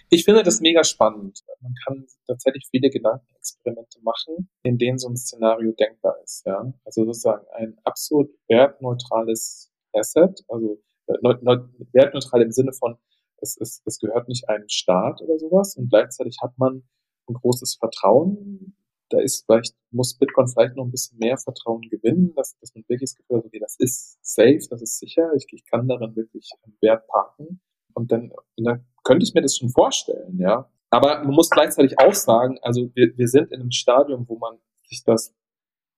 [0.10, 1.44] Ich finde das mega spannend.
[1.62, 6.46] Man kann tatsächlich viele Gedankenexperimente machen, in denen so ein Szenario denkbar ist.
[6.46, 6.74] Ja?
[6.84, 12.98] Also sozusagen ein absolut wertneutrales Asset, also wertneutral im Sinne von,
[13.42, 16.84] es, es, es gehört nicht einem Staat oder sowas und gleichzeitig hat man
[17.28, 18.76] ein großes Vertrauen.
[19.10, 22.84] Da ist vielleicht, muss Bitcoin vielleicht noch ein bisschen mehr Vertrauen gewinnen, dass, dass man
[22.88, 26.16] wirklich das Gefühl hat, okay, das ist safe, das ist sicher, ich, ich kann darin
[26.16, 26.50] wirklich
[26.82, 27.62] Wert parken.
[27.96, 30.70] Und dann, und dann könnte ich mir das schon vorstellen, ja.
[30.92, 34.58] Aber man muss gleichzeitig auch sagen, also wir, wir sind in einem Stadium, wo man
[34.88, 35.34] sich das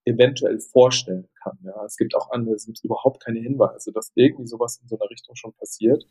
[0.05, 1.59] eventuell vorstellen kann.
[1.63, 1.83] Ja.
[1.85, 5.09] Es gibt auch andere, es gibt überhaupt keine Hinweise, dass irgendwie sowas in so einer
[5.09, 6.05] Richtung schon passiert.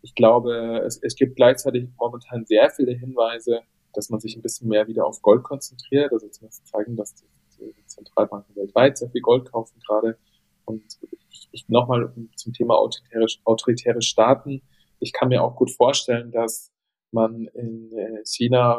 [0.00, 3.60] Ich glaube, es, es gibt gleichzeitig momentan sehr viele Hinweise,
[3.92, 6.12] dass man sich ein bisschen mehr wieder auf Gold konzentriert.
[6.12, 7.26] Also zumindest zeigen, dass die,
[7.60, 10.16] die Zentralbanken weltweit sehr viel Gold kaufen gerade.
[10.64, 10.82] Und
[11.30, 14.62] ich, ich nochmal zum Thema autoritäre, autoritäre Staaten.
[15.04, 16.72] Ich kann mir auch gut vorstellen, dass
[17.12, 18.78] man in äh, China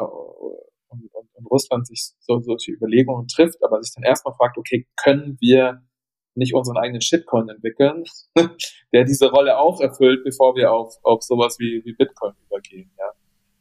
[0.88, 4.88] und, und, und Russland sich so, solche Überlegungen trifft, aber sich dann erstmal fragt, okay,
[4.96, 5.82] können wir
[6.34, 8.04] nicht unseren eigenen Shitcoin entwickeln,
[8.92, 12.90] der diese Rolle auch erfüllt, bevor wir auf, auf sowas wie, wie Bitcoin übergehen.
[12.98, 13.12] Ja.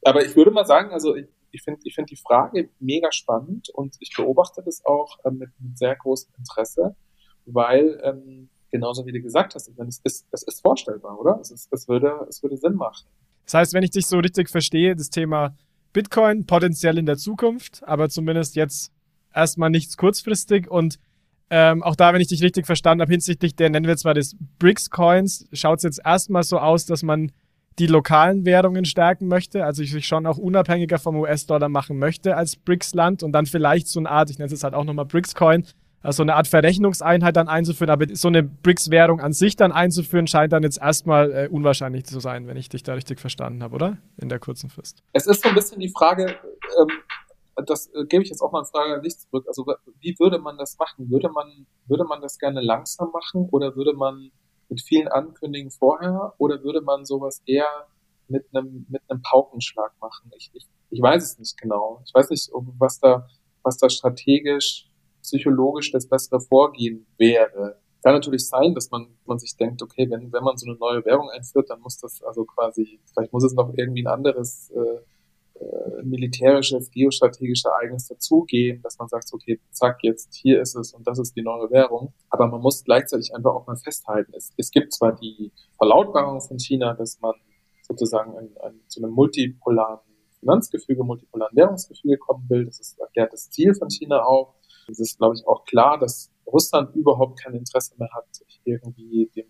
[0.03, 3.69] Aber ich würde mal sagen, also ich, ich finde ich finde die Frage mega spannend
[3.69, 6.95] und ich beobachte das auch äh, mit, mit sehr großem Interesse,
[7.45, 11.39] weil ähm, genauso wie du gesagt hast, ich meine, es ist, es ist vorstellbar, oder?
[11.39, 13.05] Es, ist, es, würde, es würde Sinn machen.
[13.45, 15.55] Das heißt, wenn ich dich so richtig verstehe, das Thema
[15.93, 18.91] Bitcoin potenziell in der Zukunft, aber zumindest jetzt
[19.33, 20.99] erstmal nichts kurzfristig und
[21.49, 24.35] ähm, auch da, wenn ich dich richtig verstanden habe, hinsichtlich der, nennen wir zwar des
[24.59, 27.31] BRICS-Coins, schaut es jetzt erstmal so aus, dass man
[27.79, 32.57] die lokalen Währungen stärken möchte, also sich schon auch unabhängiger vom US-Dollar machen möchte als
[32.57, 35.65] BRICS-Land und dann vielleicht so eine Art, ich nenne es jetzt halt auch nochmal BRICS-Coin,
[36.05, 40.53] also eine Art Verrechnungseinheit dann einzuführen, aber so eine BRICS-Währung an sich dann einzuführen, scheint
[40.53, 43.97] dann jetzt erstmal äh, unwahrscheinlich zu sein, wenn ich dich da richtig verstanden habe, oder?
[44.17, 45.03] In der kurzen Frist.
[45.13, 46.37] Es ist so ein bisschen die Frage,
[46.79, 46.87] ähm,
[47.65, 49.45] das äh, gebe ich jetzt auch mal eine Frage an dich zurück.
[49.47, 49.65] Also
[49.99, 51.09] wie würde man das machen?
[51.09, 54.31] Würde man, würde man das gerne langsam machen oder würde man
[54.69, 57.87] mit vielen Ankündigungen vorher oder würde man sowas eher
[58.27, 60.31] mit einem, mit einem Paukenschlag machen?
[60.37, 62.01] Ich, ich, ich weiß es nicht genau.
[62.05, 63.27] Ich weiß nicht, was da,
[63.63, 64.89] was da strategisch,
[65.25, 67.79] psychologisch das bessere Vorgehen wäre.
[68.03, 71.03] Kann natürlich sein, dass man, man sich denkt, okay, wenn, wenn man so eine neue
[71.05, 75.59] Währung einführt, dann muss das also quasi, vielleicht muss es noch irgendwie ein anderes äh,
[75.59, 81.07] äh, militärisches, geostrategische Ereignis dazugehen, dass man sagt, okay, zack, jetzt hier ist es und
[81.07, 82.13] das ist die neue Währung.
[82.29, 86.59] Aber man muss gleichzeitig einfach auch mal festhalten, es, es gibt zwar die Verlautbarung von
[86.59, 87.33] China, dass man
[87.81, 89.99] sozusagen ein, ein, zu einem multipolaren
[90.39, 92.65] Finanzgefüge, multipolaren Währungsgefüge kommen will.
[92.65, 94.55] Das ist erklärt das Ziel von China auch.
[94.87, 99.29] Es ist, glaube ich, auch klar, dass Russland überhaupt kein Interesse mehr hat, sich irgendwie
[99.35, 99.45] dem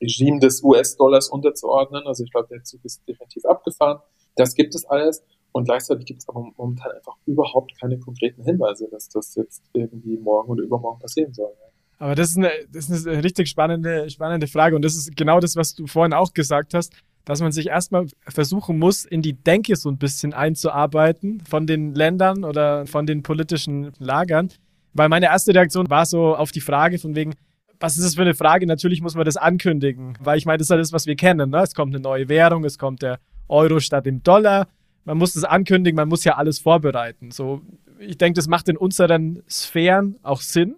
[0.00, 2.06] Regime des US-Dollars unterzuordnen.
[2.06, 4.00] Also ich glaube, der Zug ist definitiv abgefahren.
[4.36, 5.22] Das gibt es alles.
[5.52, 10.16] Und gleichzeitig gibt es aber momentan einfach überhaupt keine konkreten Hinweise, dass das jetzt irgendwie
[10.16, 11.52] morgen oder übermorgen passieren soll.
[11.98, 14.74] Aber das ist eine, das ist eine richtig spannende, spannende Frage.
[14.74, 18.06] Und das ist genau das, was du vorhin auch gesagt hast, dass man sich erstmal
[18.26, 23.22] versuchen muss, in die Denke so ein bisschen einzuarbeiten von den Ländern oder von den
[23.22, 24.48] politischen Lagern.
[24.94, 27.34] Weil meine erste Reaktion war so auf die Frage von wegen,
[27.80, 28.66] was ist das für eine Frage?
[28.66, 31.50] Natürlich muss man das ankündigen, weil ich meine, das ist das, was wir kennen.
[31.50, 31.58] Ne?
[31.58, 34.68] Es kommt eine neue Währung, es kommt der Euro statt dem Dollar
[35.04, 37.30] man muss das ankündigen, man muss ja alles vorbereiten.
[37.30, 37.62] So,
[37.98, 40.76] ich denke, das macht in unseren Sphären auch Sinn.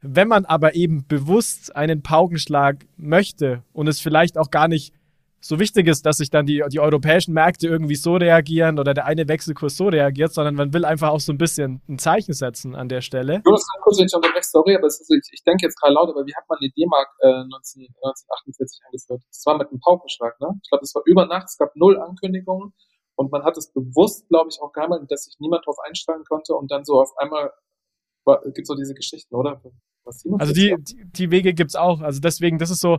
[0.00, 4.92] Wenn man aber eben bewusst einen Paukenschlag möchte und es vielleicht auch gar nicht
[5.44, 9.06] so wichtig ist, dass sich dann die, die europäischen Märkte irgendwie so reagieren oder der
[9.06, 12.76] eine Wechselkurs so reagiert, sondern man will einfach auch so ein bisschen ein Zeichen setzen
[12.76, 13.42] an der Stelle.
[13.44, 16.24] Jonas, kurz, wenn ich unterbreche, sorry, aber ist, ich, ich denke jetzt gerade laut, aber
[16.24, 19.22] wie hat man die D-Mark äh, 1948 eingeführt?
[19.28, 20.48] Das war mit einem Paukenschlag, ne?
[20.62, 22.72] Ich glaube, das war über Nacht, es gab null Ankündigungen
[23.16, 26.54] und man hat es bewusst, glaube ich, auch geheim, dass sich niemand darauf einstellen konnte
[26.54, 27.52] und dann so auf einmal
[28.54, 29.60] gibt so diese Geschichten, oder?
[30.38, 32.00] Also die, die, die Wege gibt's auch.
[32.00, 32.98] Also deswegen, das ist so,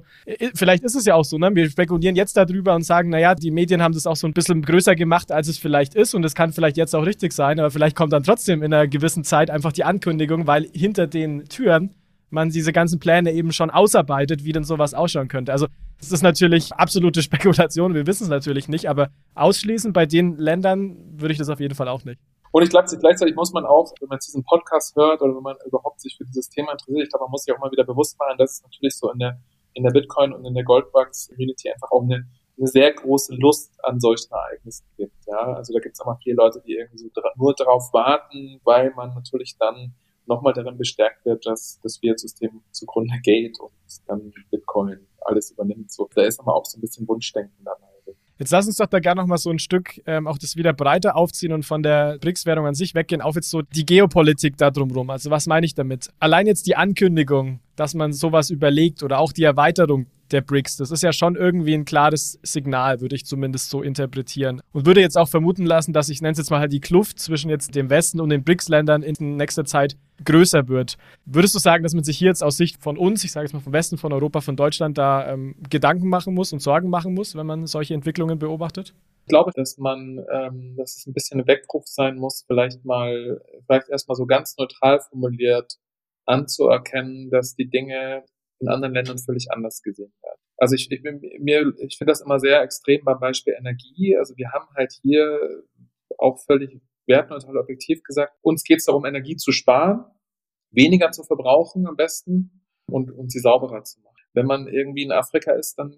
[0.55, 1.53] vielleicht ist es ja auch so, ne?
[1.53, 4.61] Wir spekulieren jetzt darüber und sagen, naja, die Medien haben das auch so ein bisschen
[4.61, 6.13] größer gemacht, als es vielleicht ist.
[6.13, 8.87] Und es kann vielleicht jetzt auch richtig sein, aber vielleicht kommt dann trotzdem in einer
[8.87, 11.93] gewissen Zeit einfach die Ankündigung, weil hinter den Türen
[12.29, 15.51] man diese ganzen Pläne eben schon ausarbeitet, wie denn sowas ausschauen könnte.
[15.51, 15.67] Also
[15.99, 20.97] es ist natürlich absolute Spekulation, wir wissen es natürlich nicht, aber ausschließen bei den Ländern
[21.13, 22.19] würde ich das auf jeden Fall auch nicht.
[22.53, 25.41] Und ich glaube, gleichzeitig muss man auch, wenn man jetzt diesen Podcast hört oder wenn
[25.41, 27.83] man überhaupt sich für dieses Thema interessiert, ich glaube, man muss sich auch mal wieder
[27.83, 29.39] bewusst machen, dass es natürlich so in der,
[29.73, 33.99] in der Bitcoin und in der Goldbugs-Community einfach auch eine, eine sehr große Lust an
[33.99, 35.15] solchen Ereignissen gibt.
[35.25, 38.93] Ja, also da gibt es immer viele Leute, die irgendwie so nur darauf warten, weil
[38.93, 39.95] man natürlich dann
[40.27, 43.71] nochmal darin bestärkt wird, dass das Fiat-System zugrunde geht und
[44.05, 45.91] dann Bitcoin alles übernimmt.
[45.91, 47.92] So, da ist aber auch so ein bisschen Wunschdenken dabei.
[48.39, 50.73] Jetzt lass uns doch da gerne noch mal so ein Stück ähm, auch das wieder
[50.73, 54.71] breiter aufziehen und von der BRICS-Währung an sich weggehen, auf jetzt so die Geopolitik da
[54.71, 55.09] drumherum.
[55.11, 56.09] Also was meine ich damit?
[56.19, 60.77] Allein jetzt die Ankündigung, dass man sowas überlegt oder auch die Erweiterung der BRICS.
[60.77, 64.61] Das ist ja schon irgendwie ein klares Signal, würde ich zumindest so interpretieren.
[64.71, 67.19] Und würde jetzt auch vermuten lassen, dass ich nenne es jetzt mal halt die Kluft
[67.19, 70.97] zwischen jetzt dem Westen und den BRICS-Ländern in nächster Zeit größer wird.
[71.25, 73.53] Würdest du sagen, dass man sich hier jetzt aus Sicht von uns, ich sage jetzt
[73.53, 77.13] mal vom Westen, von Europa, von Deutschland, da ähm, Gedanken machen muss und Sorgen machen
[77.13, 78.93] muss, wenn man solche Entwicklungen beobachtet?
[79.25, 83.41] Ich glaube, dass man, ähm, dass es ein bisschen ein Weckruf sein muss, vielleicht mal,
[83.65, 85.77] vielleicht erstmal so ganz neutral formuliert
[86.25, 88.23] anzuerkennen, dass die Dinge
[88.63, 90.39] in anderen Ländern völlig anders gesehen werden.
[90.57, 91.01] Also ich, ich,
[91.39, 94.15] mir, ich finde das immer sehr extrem beim Beispiel Energie.
[94.17, 95.39] Also wir haben halt hier
[96.17, 100.05] auch völlig wertneutral objektiv gesagt, uns geht es darum, Energie zu sparen,
[100.71, 104.15] weniger zu verbrauchen am besten und, und sie sauberer zu machen.
[104.33, 105.97] Wenn man irgendwie in Afrika ist, dann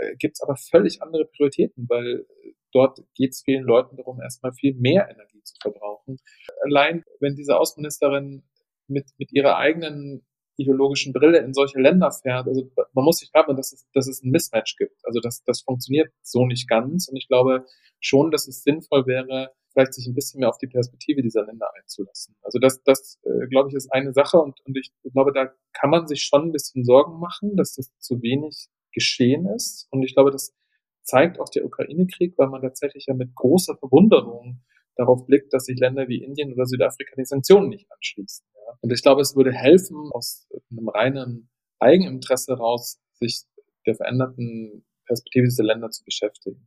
[0.00, 2.26] äh, gibt es aber völlig andere Prioritäten, weil
[2.72, 6.18] dort geht es vielen Leuten darum, erstmal viel mehr Energie zu verbrauchen.
[6.62, 8.42] Allein wenn diese Außenministerin
[8.88, 12.46] mit, mit ihrer eigenen ideologischen Brille in solche Länder fährt.
[12.46, 15.04] Also man muss sich haben, dass es, dass es ein Mismatch gibt.
[15.04, 17.08] Also das, das funktioniert so nicht ganz.
[17.08, 17.66] Und ich glaube
[18.00, 21.68] schon, dass es sinnvoll wäre, vielleicht sich ein bisschen mehr auf die Perspektive dieser Länder
[21.76, 22.36] einzulassen.
[22.42, 25.90] Also das, das äh, glaube ich, ist eine Sache und, und ich glaube, da kann
[25.90, 29.88] man sich schon ein bisschen Sorgen machen, dass das zu wenig geschehen ist.
[29.90, 30.54] Und ich glaube, das
[31.02, 34.60] zeigt auch der Ukraine-Krieg, weil man tatsächlich ja mit großer Verwunderung
[34.96, 38.46] darauf blickt, dass sich Länder wie Indien oder Südafrika die Sanktionen nicht anschließen.
[38.54, 38.78] Ja.
[38.80, 43.44] Und ich glaube, es würde helfen, aus einem reinen Eigeninteresse heraus, sich
[43.86, 46.66] der veränderten Perspektive dieser Länder zu beschäftigen.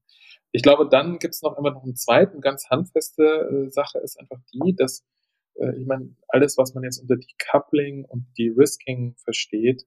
[0.52, 4.20] Ich glaube, dann gibt es noch immer noch einen zweiten, ganz handfeste äh, Sache, ist
[4.20, 5.04] einfach die, dass
[5.56, 9.86] äh, ich meine, alles, was man jetzt unter Decoupling und De-Risking versteht,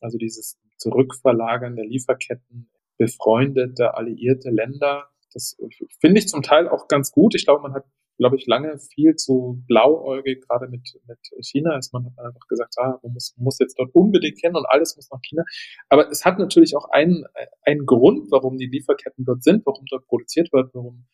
[0.00, 5.56] also dieses Zurückverlagern der Lieferketten, befreundete, alliierte Länder, das
[6.00, 7.34] finde ich zum Teil auch ganz gut.
[7.34, 7.84] Ich glaube, man hat,
[8.18, 11.92] glaube ich, lange viel zu blauäugig, gerade mit, mit China ist.
[11.92, 15.10] Man hat einfach gesagt, ah, man muss, muss jetzt dort unbedingt hin und alles muss
[15.10, 15.44] nach China.
[15.88, 17.24] Aber es hat natürlich auch einen,
[17.64, 21.06] einen Grund, warum die Lieferketten dort sind, warum dort produziert wird, warum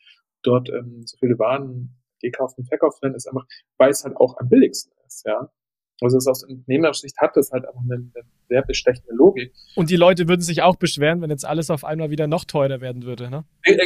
[0.42, 4.36] dort ähm, so viele Waren gekauft und verkauft werden, ist einfach, weil es halt auch
[4.38, 5.50] am billigsten ist, ja.
[6.00, 9.52] Also es aus Unternehmersicht hat das halt einfach eine, eine, sehr bestechende Logik.
[9.74, 12.80] Und die Leute würden sich auch beschweren, wenn jetzt alles auf einmal wieder noch teurer
[12.80, 13.44] werden würde, ne?
[13.64, 13.76] Äh,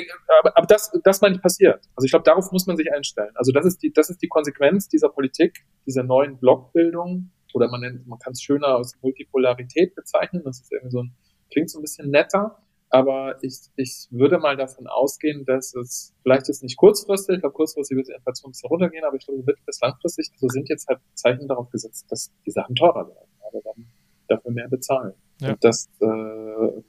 [0.41, 1.81] aber, aber das, das meine ich passiert.
[1.97, 3.33] Also ich glaube, darauf muss man sich einstellen.
[3.35, 7.31] Also das ist die, das ist die Konsequenz dieser Politik, dieser neuen Blockbildung.
[7.55, 10.43] Oder man nennt, man kann es schöner als Multipolarität bezeichnen.
[10.45, 11.15] Das ist irgendwie so ein,
[11.51, 12.63] klingt so ein bisschen netter.
[12.95, 17.55] Aber ich, ich würde mal davon ausgehen, dass es vielleicht ist nicht kurzfristig, ich glaube
[17.55, 20.69] kurzfristig wird die Inflation ein bisschen runtergehen, aber ich glaube mittel- bis langfristig, also sind
[20.69, 23.87] jetzt halt Zeichen darauf gesetzt, dass die Sachen teurer werden, aber dann
[24.29, 25.15] dafür mehr bezahlen.
[25.41, 25.53] Ja.
[25.53, 26.83] Und das äh,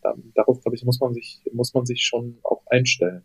[0.00, 3.22] dann, darauf, glaube ich, muss man sich, muss man sich schon auch einstellen.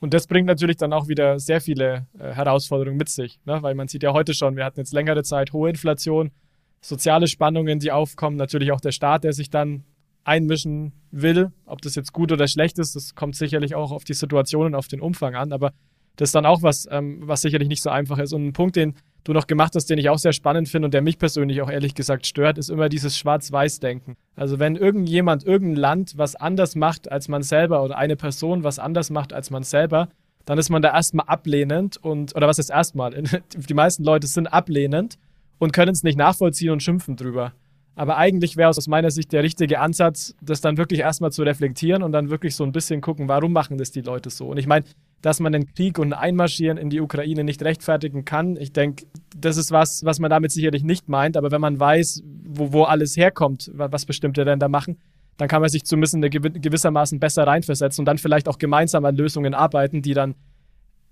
[0.00, 3.62] Und das bringt natürlich dann auch wieder sehr viele äh, Herausforderungen mit sich, ne?
[3.62, 6.32] weil man sieht ja heute schon, wir hatten jetzt längere Zeit hohe Inflation,
[6.80, 9.84] soziale Spannungen, die aufkommen, natürlich auch der Staat, der sich dann
[10.30, 11.50] einmischen will.
[11.66, 14.74] Ob das jetzt gut oder schlecht ist, das kommt sicherlich auch auf die Situation und
[14.76, 15.52] auf den Umfang an.
[15.52, 15.72] Aber
[16.16, 18.32] das ist dann auch was, ähm, was sicherlich nicht so einfach ist.
[18.32, 20.94] Und ein Punkt, den du noch gemacht hast, den ich auch sehr spannend finde und
[20.94, 24.16] der mich persönlich auch ehrlich gesagt stört, ist immer dieses Schwarz-Weiß-Denken.
[24.36, 28.78] Also wenn irgendjemand, irgendein Land was anders macht als man selber oder eine Person was
[28.78, 30.08] anders macht als man selber,
[30.46, 33.10] dann ist man da erstmal ablehnend und, oder was ist erstmal?
[33.54, 35.18] Die meisten Leute sind ablehnend
[35.58, 37.52] und können es nicht nachvollziehen und schimpfen drüber.
[38.00, 41.42] Aber eigentlich wäre es aus meiner Sicht der richtige Ansatz, das dann wirklich erstmal zu
[41.42, 44.46] reflektieren und dann wirklich so ein bisschen gucken, warum machen das die Leute so?
[44.46, 44.86] Und ich meine,
[45.20, 49.04] dass man den Krieg und Einmarschieren in die Ukraine nicht rechtfertigen kann, ich denke,
[49.36, 51.36] das ist was, was man damit sicherlich nicht meint.
[51.36, 54.96] Aber wenn man weiß, wo, wo alles herkommt, was bestimmte Länder machen,
[55.36, 59.52] dann kann man sich zumindest gewissermaßen besser reinversetzen und dann vielleicht auch gemeinsam an Lösungen
[59.52, 60.36] arbeiten, die dann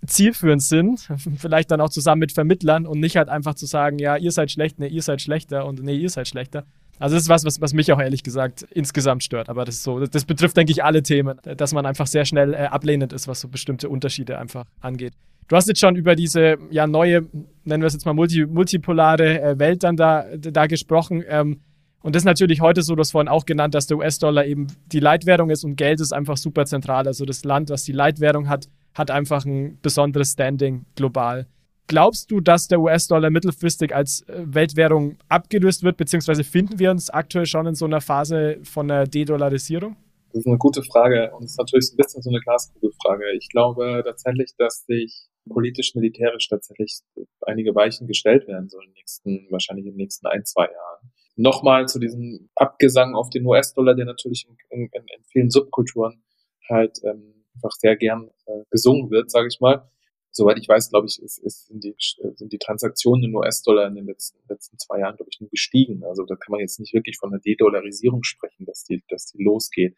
[0.07, 4.17] zielführend sind, vielleicht dann auch zusammen mit Vermittlern und nicht halt einfach zu sagen, ja,
[4.17, 6.65] ihr seid schlecht, nee, ihr seid schlechter und nee, ihr seid schlechter.
[6.99, 9.49] Also das ist was, was, was mich auch ehrlich gesagt insgesamt stört.
[9.49, 12.55] Aber das ist so, das, betrifft, denke ich, alle Themen, dass man einfach sehr schnell
[12.55, 15.15] äh, ablehnend ist, was so bestimmte Unterschiede einfach angeht.
[15.49, 17.27] Du hast jetzt schon über diese ja neue,
[17.65, 21.25] nennen wir es jetzt mal multi, multipolare äh, Welt dann da, da gesprochen.
[21.27, 21.61] Ähm,
[22.01, 24.67] und das ist natürlich heute so, du hast vorhin auch genannt, dass der US-Dollar eben
[24.87, 27.07] die Leitwährung ist und Geld ist einfach super zentral.
[27.07, 31.47] Also das Land, was die Leitwährung hat, hat einfach ein besonderes Standing global.
[31.89, 37.09] Glaubst du, dass der US-Dollar mittelfristig als äh, Weltwährung abgelöst wird, beziehungsweise finden wir uns
[37.09, 39.97] aktuell schon in so einer Phase von einer De-Dollarisierung?
[40.29, 43.25] Das ist eine gute Frage und es ist natürlich ein bisschen so eine Glaskugelfrage.
[43.39, 47.01] Ich glaube tatsächlich, dass sich politisch-militärisch tatsächlich
[47.47, 51.11] einige Weichen gestellt werden sollen, nächsten, wahrscheinlich in den nächsten ein, zwei Jahren.
[51.37, 56.23] Nochmal zu diesem Abgesang auf den US-Dollar, der natürlich in, in, in vielen Subkulturen
[56.69, 59.89] halt ähm, einfach sehr gern äh, gesungen wird, sage ich mal.
[60.31, 63.95] Soweit ich weiß, glaube ich, ist, ist, sind, die, sind die Transaktionen in US-Dollar in
[63.95, 66.05] den letzten, letzten zwei Jahren, glaube ich, nur gestiegen.
[66.05, 69.43] Also da kann man jetzt nicht wirklich von einer De-Dollarisierung sprechen, dass die, dass die
[69.43, 69.97] losgeht.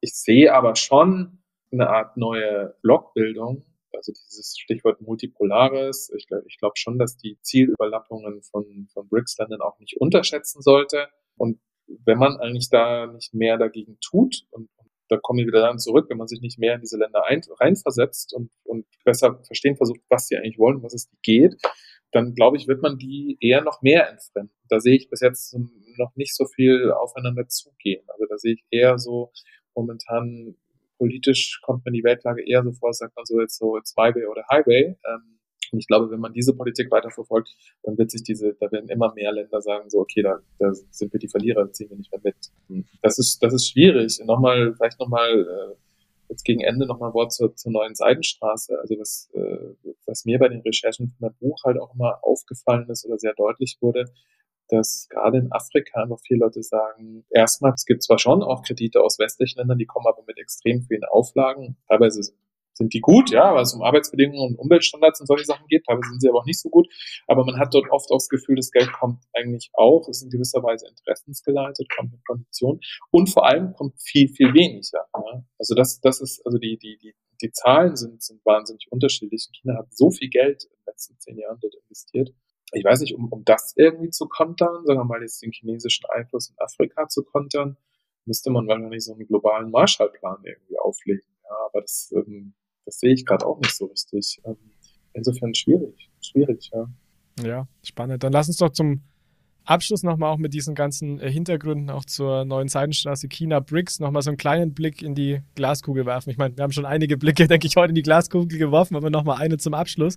[0.00, 1.38] Ich sehe aber schon
[1.72, 6.12] eine Art neue Blockbildung, also dieses Stichwort Multipolares.
[6.16, 11.08] Ich glaube ich glaub schon, dass die Zielüberlappungen von, von BRICS-Ländern auch nicht unterschätzen sollte.
[11.36, 14.68] Und wenn man eigentlich da nicht mehr dagegen tut, und
[15.14, 17.40] da komme ich wieder dann zurück, wenn man sich nicht mehr in diese Länder ein,
[17.60, 21.56] reinversetzt und, und besser verstehen versucht, was sie eigentlich wollen, was es geht,
[22.12, 24.54] dann glaube ich, wird man die eher noch mehr entfremden.
[24.68, 25.56] Da sehe ich bis jetzt
[25.96, 28.04] noch nicht so viel aufeinander zugehen.
[28.08, 29.32] Also da sehe ich eher so
[29.74, 30.56] momentan
[30.98, 34.44] politisch kommt mir die Weltlage eher so vor, sagt man so jetzt so Zwei-Way oder
[34.50, 34.96] Highway.
[35.06, 35.33] Ähm,
[35.74, 39.12] und ich glaube, wenn man diese Politik weiterverfolgt, dann wird sich diese, da werden immer
[39.12, 42.20] mehr Länder sagen, so, okay, da, da sind wir die Verlierer, ziehen wir nicht mehr
[42.22, 42.86] mit.
[43.02, 44.20] Das ist, das ist schwierig.
[44.24, 45.74] Nochmal, vielleicht nochmal, äh,
[46.28, 48.78] jetzt gegen Ende nochmal ein Wort zur, zur neuen Seidenstraße.
[48.78, 52.88] Also was, äh, was mir bei den Recherchen von meinem Buch halt auch immer aufgefallen
[52.88, 54.04] ist oder sehr deutlich wurde,
[54.68, 59.00] dass gerade in Afrika einfach viele Leute sagen, erstmal, es gibt zwar schon auch Kredite
[59.00, 61.76] aus westlichen Ländern, die kommen aber mit extrem vielen Auflagen.
[61.88, 62.32] Teilweise
[62.74, 65.84] sind die gut, ja, weil es um Arbeitsbedingungen und Umweltstandards und solche Sachen geht.
[65.86, 66.88] Teilweise sind sie aber auch nicht so gut.
[67.26, 70.30] Aber man hat dort oft auch das Gefühl, das Geld kommt eigentlich auch, ist in
[70.30, 75.06] gewisser Weise interessensgeleitet, kommt mit Konditionen und vor allem kommt viel, viel weniger.
[75.14, 75.44] Ja.
[75.58, 79.48] Also das, das ist, also die, die, die, die Zahlen sind, sind wahnsinnig unterschiedlich.
[79.52, 82.34] China hat so viel Geld in den letzten zehn Jahren dort investiert.
[82.72, 86.06] Ich weiß nicht, um, um das irgendwie zu kontern, sagen wir mal jetzt den chinesischen
[86.10, 87.76] Einfluss in Afrika zu kontern,
[88.26, 91.22] müsste man wahrscheinlich so einen globalen Marshallplan irgendwie auflegen.
[91.44, 92.54] Ja, aber das ähm,
[92.84, 94.40] das sehe ich gerade auch nicht so richtig.
[94.44, 94.56] Ähm,
[95.12, 96.86] insofern schwierig, schwierig, ja.
[97.42, 98.22] Ja, spannend.
[98.22, 99.02] Dann lass uns doch zum
[99.64, 104.22] Abschluss nochmal auch mit diesen ganzen äh, Hintergründen auch zur neuen Seidenstraße China BRICS nochmal
[104.22, 106.30] so einen kleinen Blick in die Glaskugel werfen.
[106.30, 109.10] Ich meine, wir haben schon einige Blicke, denke ich, heute in die Glaskugel geworfen, aber
[109.10, 110.16] nochmal eine zum Abschluss.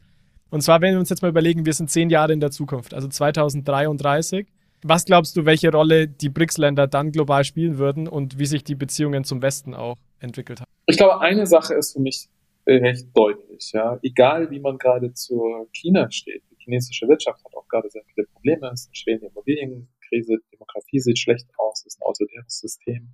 [0.49, 2.93] Und zwar, wenn wir uns jetzt mal überlegen, wir sind zehn Jahre in der Zukunft,
[2.93, 4.47] also 2033.
[4.84, 8.76] Was glaubst du, welche Rolle die BRICS-Länder dann global spielen würden und wie sich die
[8.76, 10.68] Beziehungen zum Westen auch entwickelt haben?
[10.86, 12.30] Ich glaube, eine Sache ist für mich
[12.68, 13.72] recht deutlich.
[13.74, 16.43] Ja, egal wie man gerade zur China steht.
[16.51, 18.70] Die chinesische Wirtschaft hat auch gerade sehr viele Probleme.
[18.74, 23.09] Es ist eine schwere Immobilienkrise, Demografie sieht schlecht aus, es ist ein autoritäres System.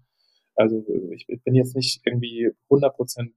[0.56, 3.36] Also ich, ich bin jetzt nicht irgendwie hundertprozentig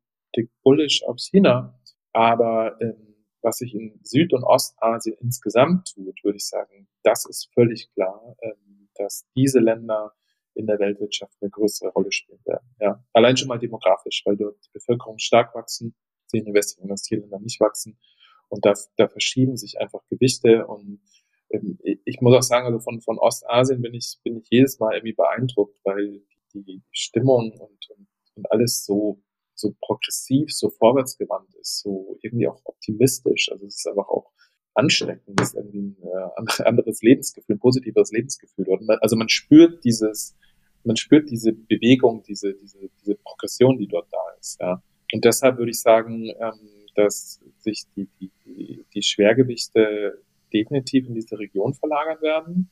[0.62, 1.78] bullish auf China,
[2.12, 7.50] aber ähm, was sich in Süd- und Ostasien insgesamt tut, würde ich sagen, das ist
[7.54, 10.12] völlig klar, ähm, dass diese Länder
[10.54, 12.66] in der Weltwirtschaft eine größere Rolle spielen werden.
[12.80, 15.94] Ja, allein schon mal demografisch, weil dort die Bevölkerung stark wachsen,
[16.26, 17.98] sie in den westlichen Industrieländern nicht wachsen.
[18.48, 20.66] Und da, da verschieben sich einfach Gewichte.
[20.66, 21.00] Und
[21.50, 24.94] ähm, ich muss auch sagen, also von, von Ostasien bin ich, bin ich jedes Mal
[24.94, 26.22] irgendwie beeindruckt, weil
[26.54, 29.20] die, Stimmung und, und, und alles so,
[29.54, 33.50] so progressiv, so vorwärtsgewandt ist, so irgendwie auch optimistisch.
[33.52, 34.32] Also es ist einfach auch
[34.74, 38.82] ansteckend, es ist irgendwie ein äh, anderes Lebensgefühl, ein positiveres Lebensgefühl dort.
[39.02, 40.36] Also man spürt dieses,
[40.84, 44.60] man spürt diese Bewegung, diese, diese, diese Progression, die dort da ist.
[44.60, 44.82] Ja.
[45.12, 51.38] Und deshalb würde ich sagen, ähm, dass sich die, die, die Schwergewichte definitiv in diese
[51.38, 52.70] Region verlagern werden.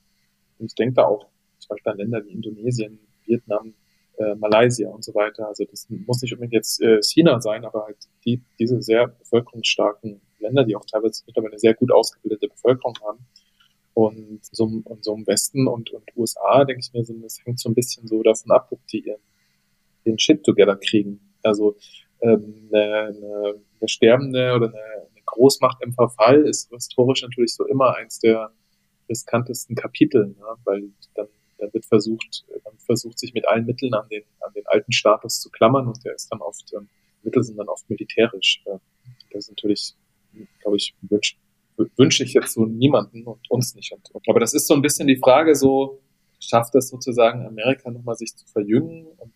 [0.58, 1.26] Und ich denke da auch
[1.58, 3.74] zum Beispiel an Länder wie Indonesien, Vietnam,
[4.18, 5.48] äh, Malaysia und so weiter.
[5.48, 10.20] Also das muss nicht unbedingt jetzt äh, China sein, aber halt die, diese sehr bevölkerungsstarken
[10.38, 13.26] Länder, die auch teilweise mittlerweile eine sehr gut ausgebildete Bevölkerung haben.
[13.94, 17.60] Und so, und so im Westen und, und USA, denke ich mir, so, das hängt
[17.60, 19.20] so ein bisschen so davon ab, ob die ihren,
[20.04, 21.20] den Shit together kriegen.
[21.42, 21.76] Also
[22.24, 27.66] ähm, eine, eine, eine sterbende oder eine, eine Großmacht im Verfall ist historisch natürlich so
[27.66, 28.50] immer eins der
[29.08, 30.44] riskantesten Kapitel, ne?
[30.64, 34.66] weil dann, dann wird versucht, dann versucht sich mit allen Mitteln an den, an den
[34.66, 36.88] alten Status zu klammern und der ist dann oft, ähm,
[37.22, 38.62] Mittel sind dann oft militärisch.
[38.64, 38.78] Äh,
[39.32, 39.94] das ist natürlich,
[40.60, 41.36] glaube ich, wünsche
[41.96, 43.92] wünsch ich jetzt so niemanden und uns nicht.
[43.92, 46.00] Und, aber das ist so ein bisschen die Frage, so
[46.40, 49.32] schafft es sozusagen Amerika nochmal sich zu verjüngen und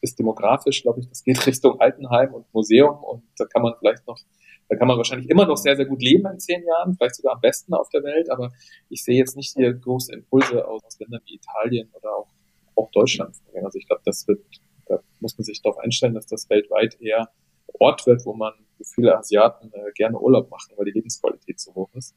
[0.00, 4.06] ist demografisch, glaube ich, das geht Richtung Altenheim und Museum und da kann man vielleicht
[4.06, 4.18] noch,
[4.68, 7.34] da kann man wahrscheinlich immer noch sehr, sehr gut leben in zehn Jahren, vielleicht sogar
[7.34, 8.52] am besten auf der Welt, aber
[8.88, 12.28] ich sehe jetzt nicht hier große Impulse aus, aus Ländern wie Italien oder auch,
[12.76, 13.36] auch Deutschland.
[13.54, 14.40] Also ich glaube, das wird,
[14.86, 17.30] da muss man sich darauf einstellen, dass das weltweit eher
[17.78, 21.90] Ort wird, wo man, viele Asiaten äh, gerne Urlaub machen, weil die Lebensqualität so hoch
[21.92, 22.14] ist.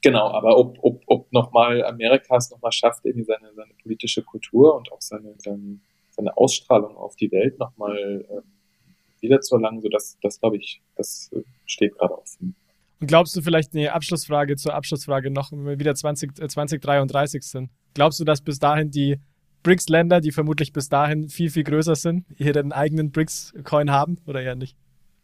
[0.00, 4.76] Genau, aber ob, ob, ob nochmal Amerika es nochmal schafft, irgendwie seine, seine politische Kultur
[4.76, 5.80] und auch seine, seine
[6.14, 10.82] seine Ausstrahlung auf die Welt nochmal äh, wieder zu erlangen, so dass das glaube ich,
[10.96, 12.54] das äh, steht gerade offen.
[13.00, 17.42] Und glaubst du vielleicht eine Abschlussfrage zur Abschlussfrage noch, wenn wir wieder 20, äh, 2033
[17.42, 17.70] sind?
[17.94, 19.18] Glaubst du, dass bis dahin die
[19.62, 24.54] BRICS-Länder, die vermutlich bis dahin viel, viel größer sind, ihren eigenen BRICS-Coin haben oder eher
[24.54, 24.76] nicht?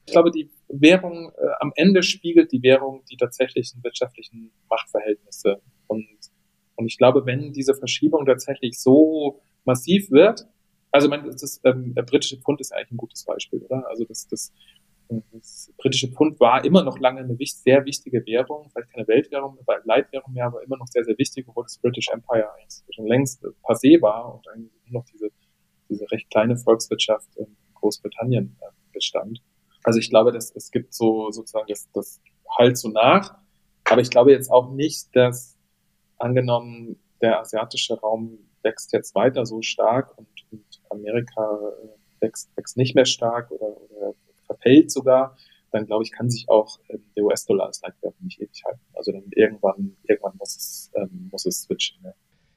[0.07, 5.61] Ich glaube, die Währung äh, am Ende spiegelt die Währung die tatsächlichen wirtschaftlichen Machtverhältnisse.
[5.87, 6.07] Und,
[6.77, 10.47] und ich glaube, wenn diese Verschiebung tatsächlich so massiv wird,
[10.91, 13.87] also mein, das, ähm, der britische Pfund ist eigentlich ein gutes Beispiel, oder?
[13.89, 14.53] Also das, das,
[15.33, 20.33] das britische Pfund war immer noch lange eine sehr wichtige Währung, vielleicht keine Weltwährung, Leitwährung
[20.33, 24.01] mehr, aber immer noch sehr, sehr wichtig, obwohl das British Empire eigentlich schon längst passé
[24.01, 25.31] war und eigentlich nur noch diese,
[25.89, 29.43] diese recht kleine Volkswirtschaft in Großbritannien äh, bestand.
[29.83, 32.21] Also ich glaube, dass es gibt so sozusagen das, das
[32.59, 33.39] halt so nach.
[33.85, 35.57] Aber ich glaube jetzt auch nicht, dass
[36.19, 42.77] angenommen der asiatische Raum wächst jetzt weiter so stark und, und Amerika äh, wächst, wächst
[42.77, 44.15] nicht mehr stark oder, oder
[44.47, 45.37] verfällt sogar,
[45.71, 48.81] dann glaube ich, kann sich auch ähm, der US-Dollar als Leitwert nicht ewig halten.
[48.95, 52.01] Also dann irgendwann, irgendwann muss es, ähm, muss es switchen.
[52.05, 52.13] Ja.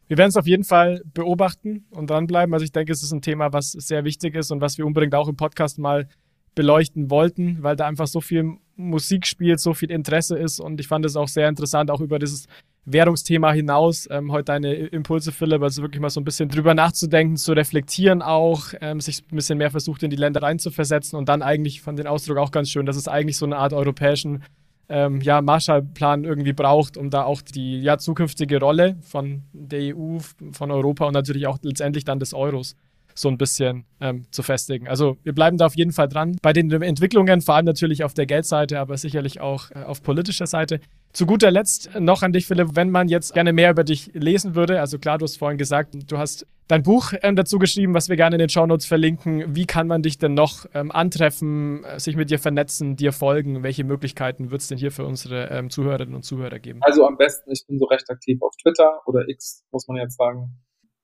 [0.07, 2.53] Wir werden es auf jeden Fall beobachten und dranbleiben.
[2.53, 5.15] Also ich denke, es ist ein Thema, was sehr wichtig ist und was wir unbedingt
[5.15, 6.07] auch im Podcast mal
[6.55, 10.87] beleuchten wollten, weil da einfach so viel Musik spielt, so viel Interesse ist und ich
[10.87, 12.47] fand es auch sehr interessant, auch über dieses
[12.85, 17.37] Währungsthema hinaus, ähm, heute deine Impulse, Philipp, also wirklich mal so ein bisschen drüber nachzudenken,
[17.37, 21.41] zu reflektieren auch, ähm, sich ein bisschen mehr versucht, in die Länder reinzuversetzen und dann
[21.41, 24.43] eigentlich von den Ausdruck auch ganz schön, dass es eigentlich so eine Art europäischen
[24.89, 30.17] ähm, ja, Marshallplan irgendwie braucht, um da auch die ja, zukünftige Rolle von der EU,
[30.51, 32.75] von Europa und natürlich auch letztendlich dann des Euros
[33.15, 34.87] so ein bisschen ähm, zu festigen.
[34.87, 36.37] Also wir bleiben da auf jeden Fall dran.
[36.41, 40.47] Bei den Entwicklungen, vor allem natürlich auf der Geldseite, aber sicherlich auch äh, auf politischer
[40.47, 40.79] Seite.
[41.13, 44.55] Zu guter Letzt noch an dich, Philipp, wenn man jetzt gerne mehr über dich lesen
[44.55, 44.79] würde.
[44.79, 48.15] Also klar, du hast vorhin gesagt, du hast dein Buch ähm, dazu geschrieben, was wir
[48.15, 49.55] gerne in den Shownotes verlinken.
[49.55, 53.61] Wie kann man dich denn noch ähm, antreffen, äh, sich mit dir vernetzen, dir folgen?
[53.61, 56.79] Welche Möglichkeiten wird es denn hier für unsere ähm, Zuhörerinnen und Zuhörer geben?
[56.81, 60.17] Also am besten, ich bin so recht aktiv auf Twitter oder X, muss man jetzt
[60.17, 60.62] sagen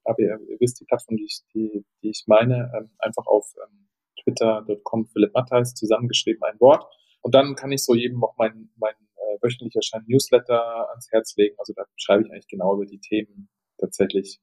[0.09, 3.53] aber ihr, ihr, wisst die Plattform, die ich, die, die ich meine, ähm, einfach auf
[3.63, 3.87] ähm,
[4.23, 6.85] twitter.com Philipp Mattheis zusammengeschrieben ein Wort.
[7.21, 11.35] Und dann kann ich so jedem auch mein, mein äh, wöchentlich erscheinenden Newsletter ans Herz
[11.37, 11.55] legen.
[11.59, 14.39] Also da schreibe ich eigentlich genau über die Themen tatsächlich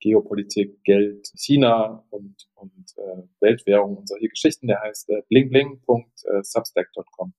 [0.00, 4.66] Geopolitik, Geld, China und, und äh, Weltwährung und solche Geschichten.
[4.66, 7.32] Der heißt äh, blingbling.substack.com.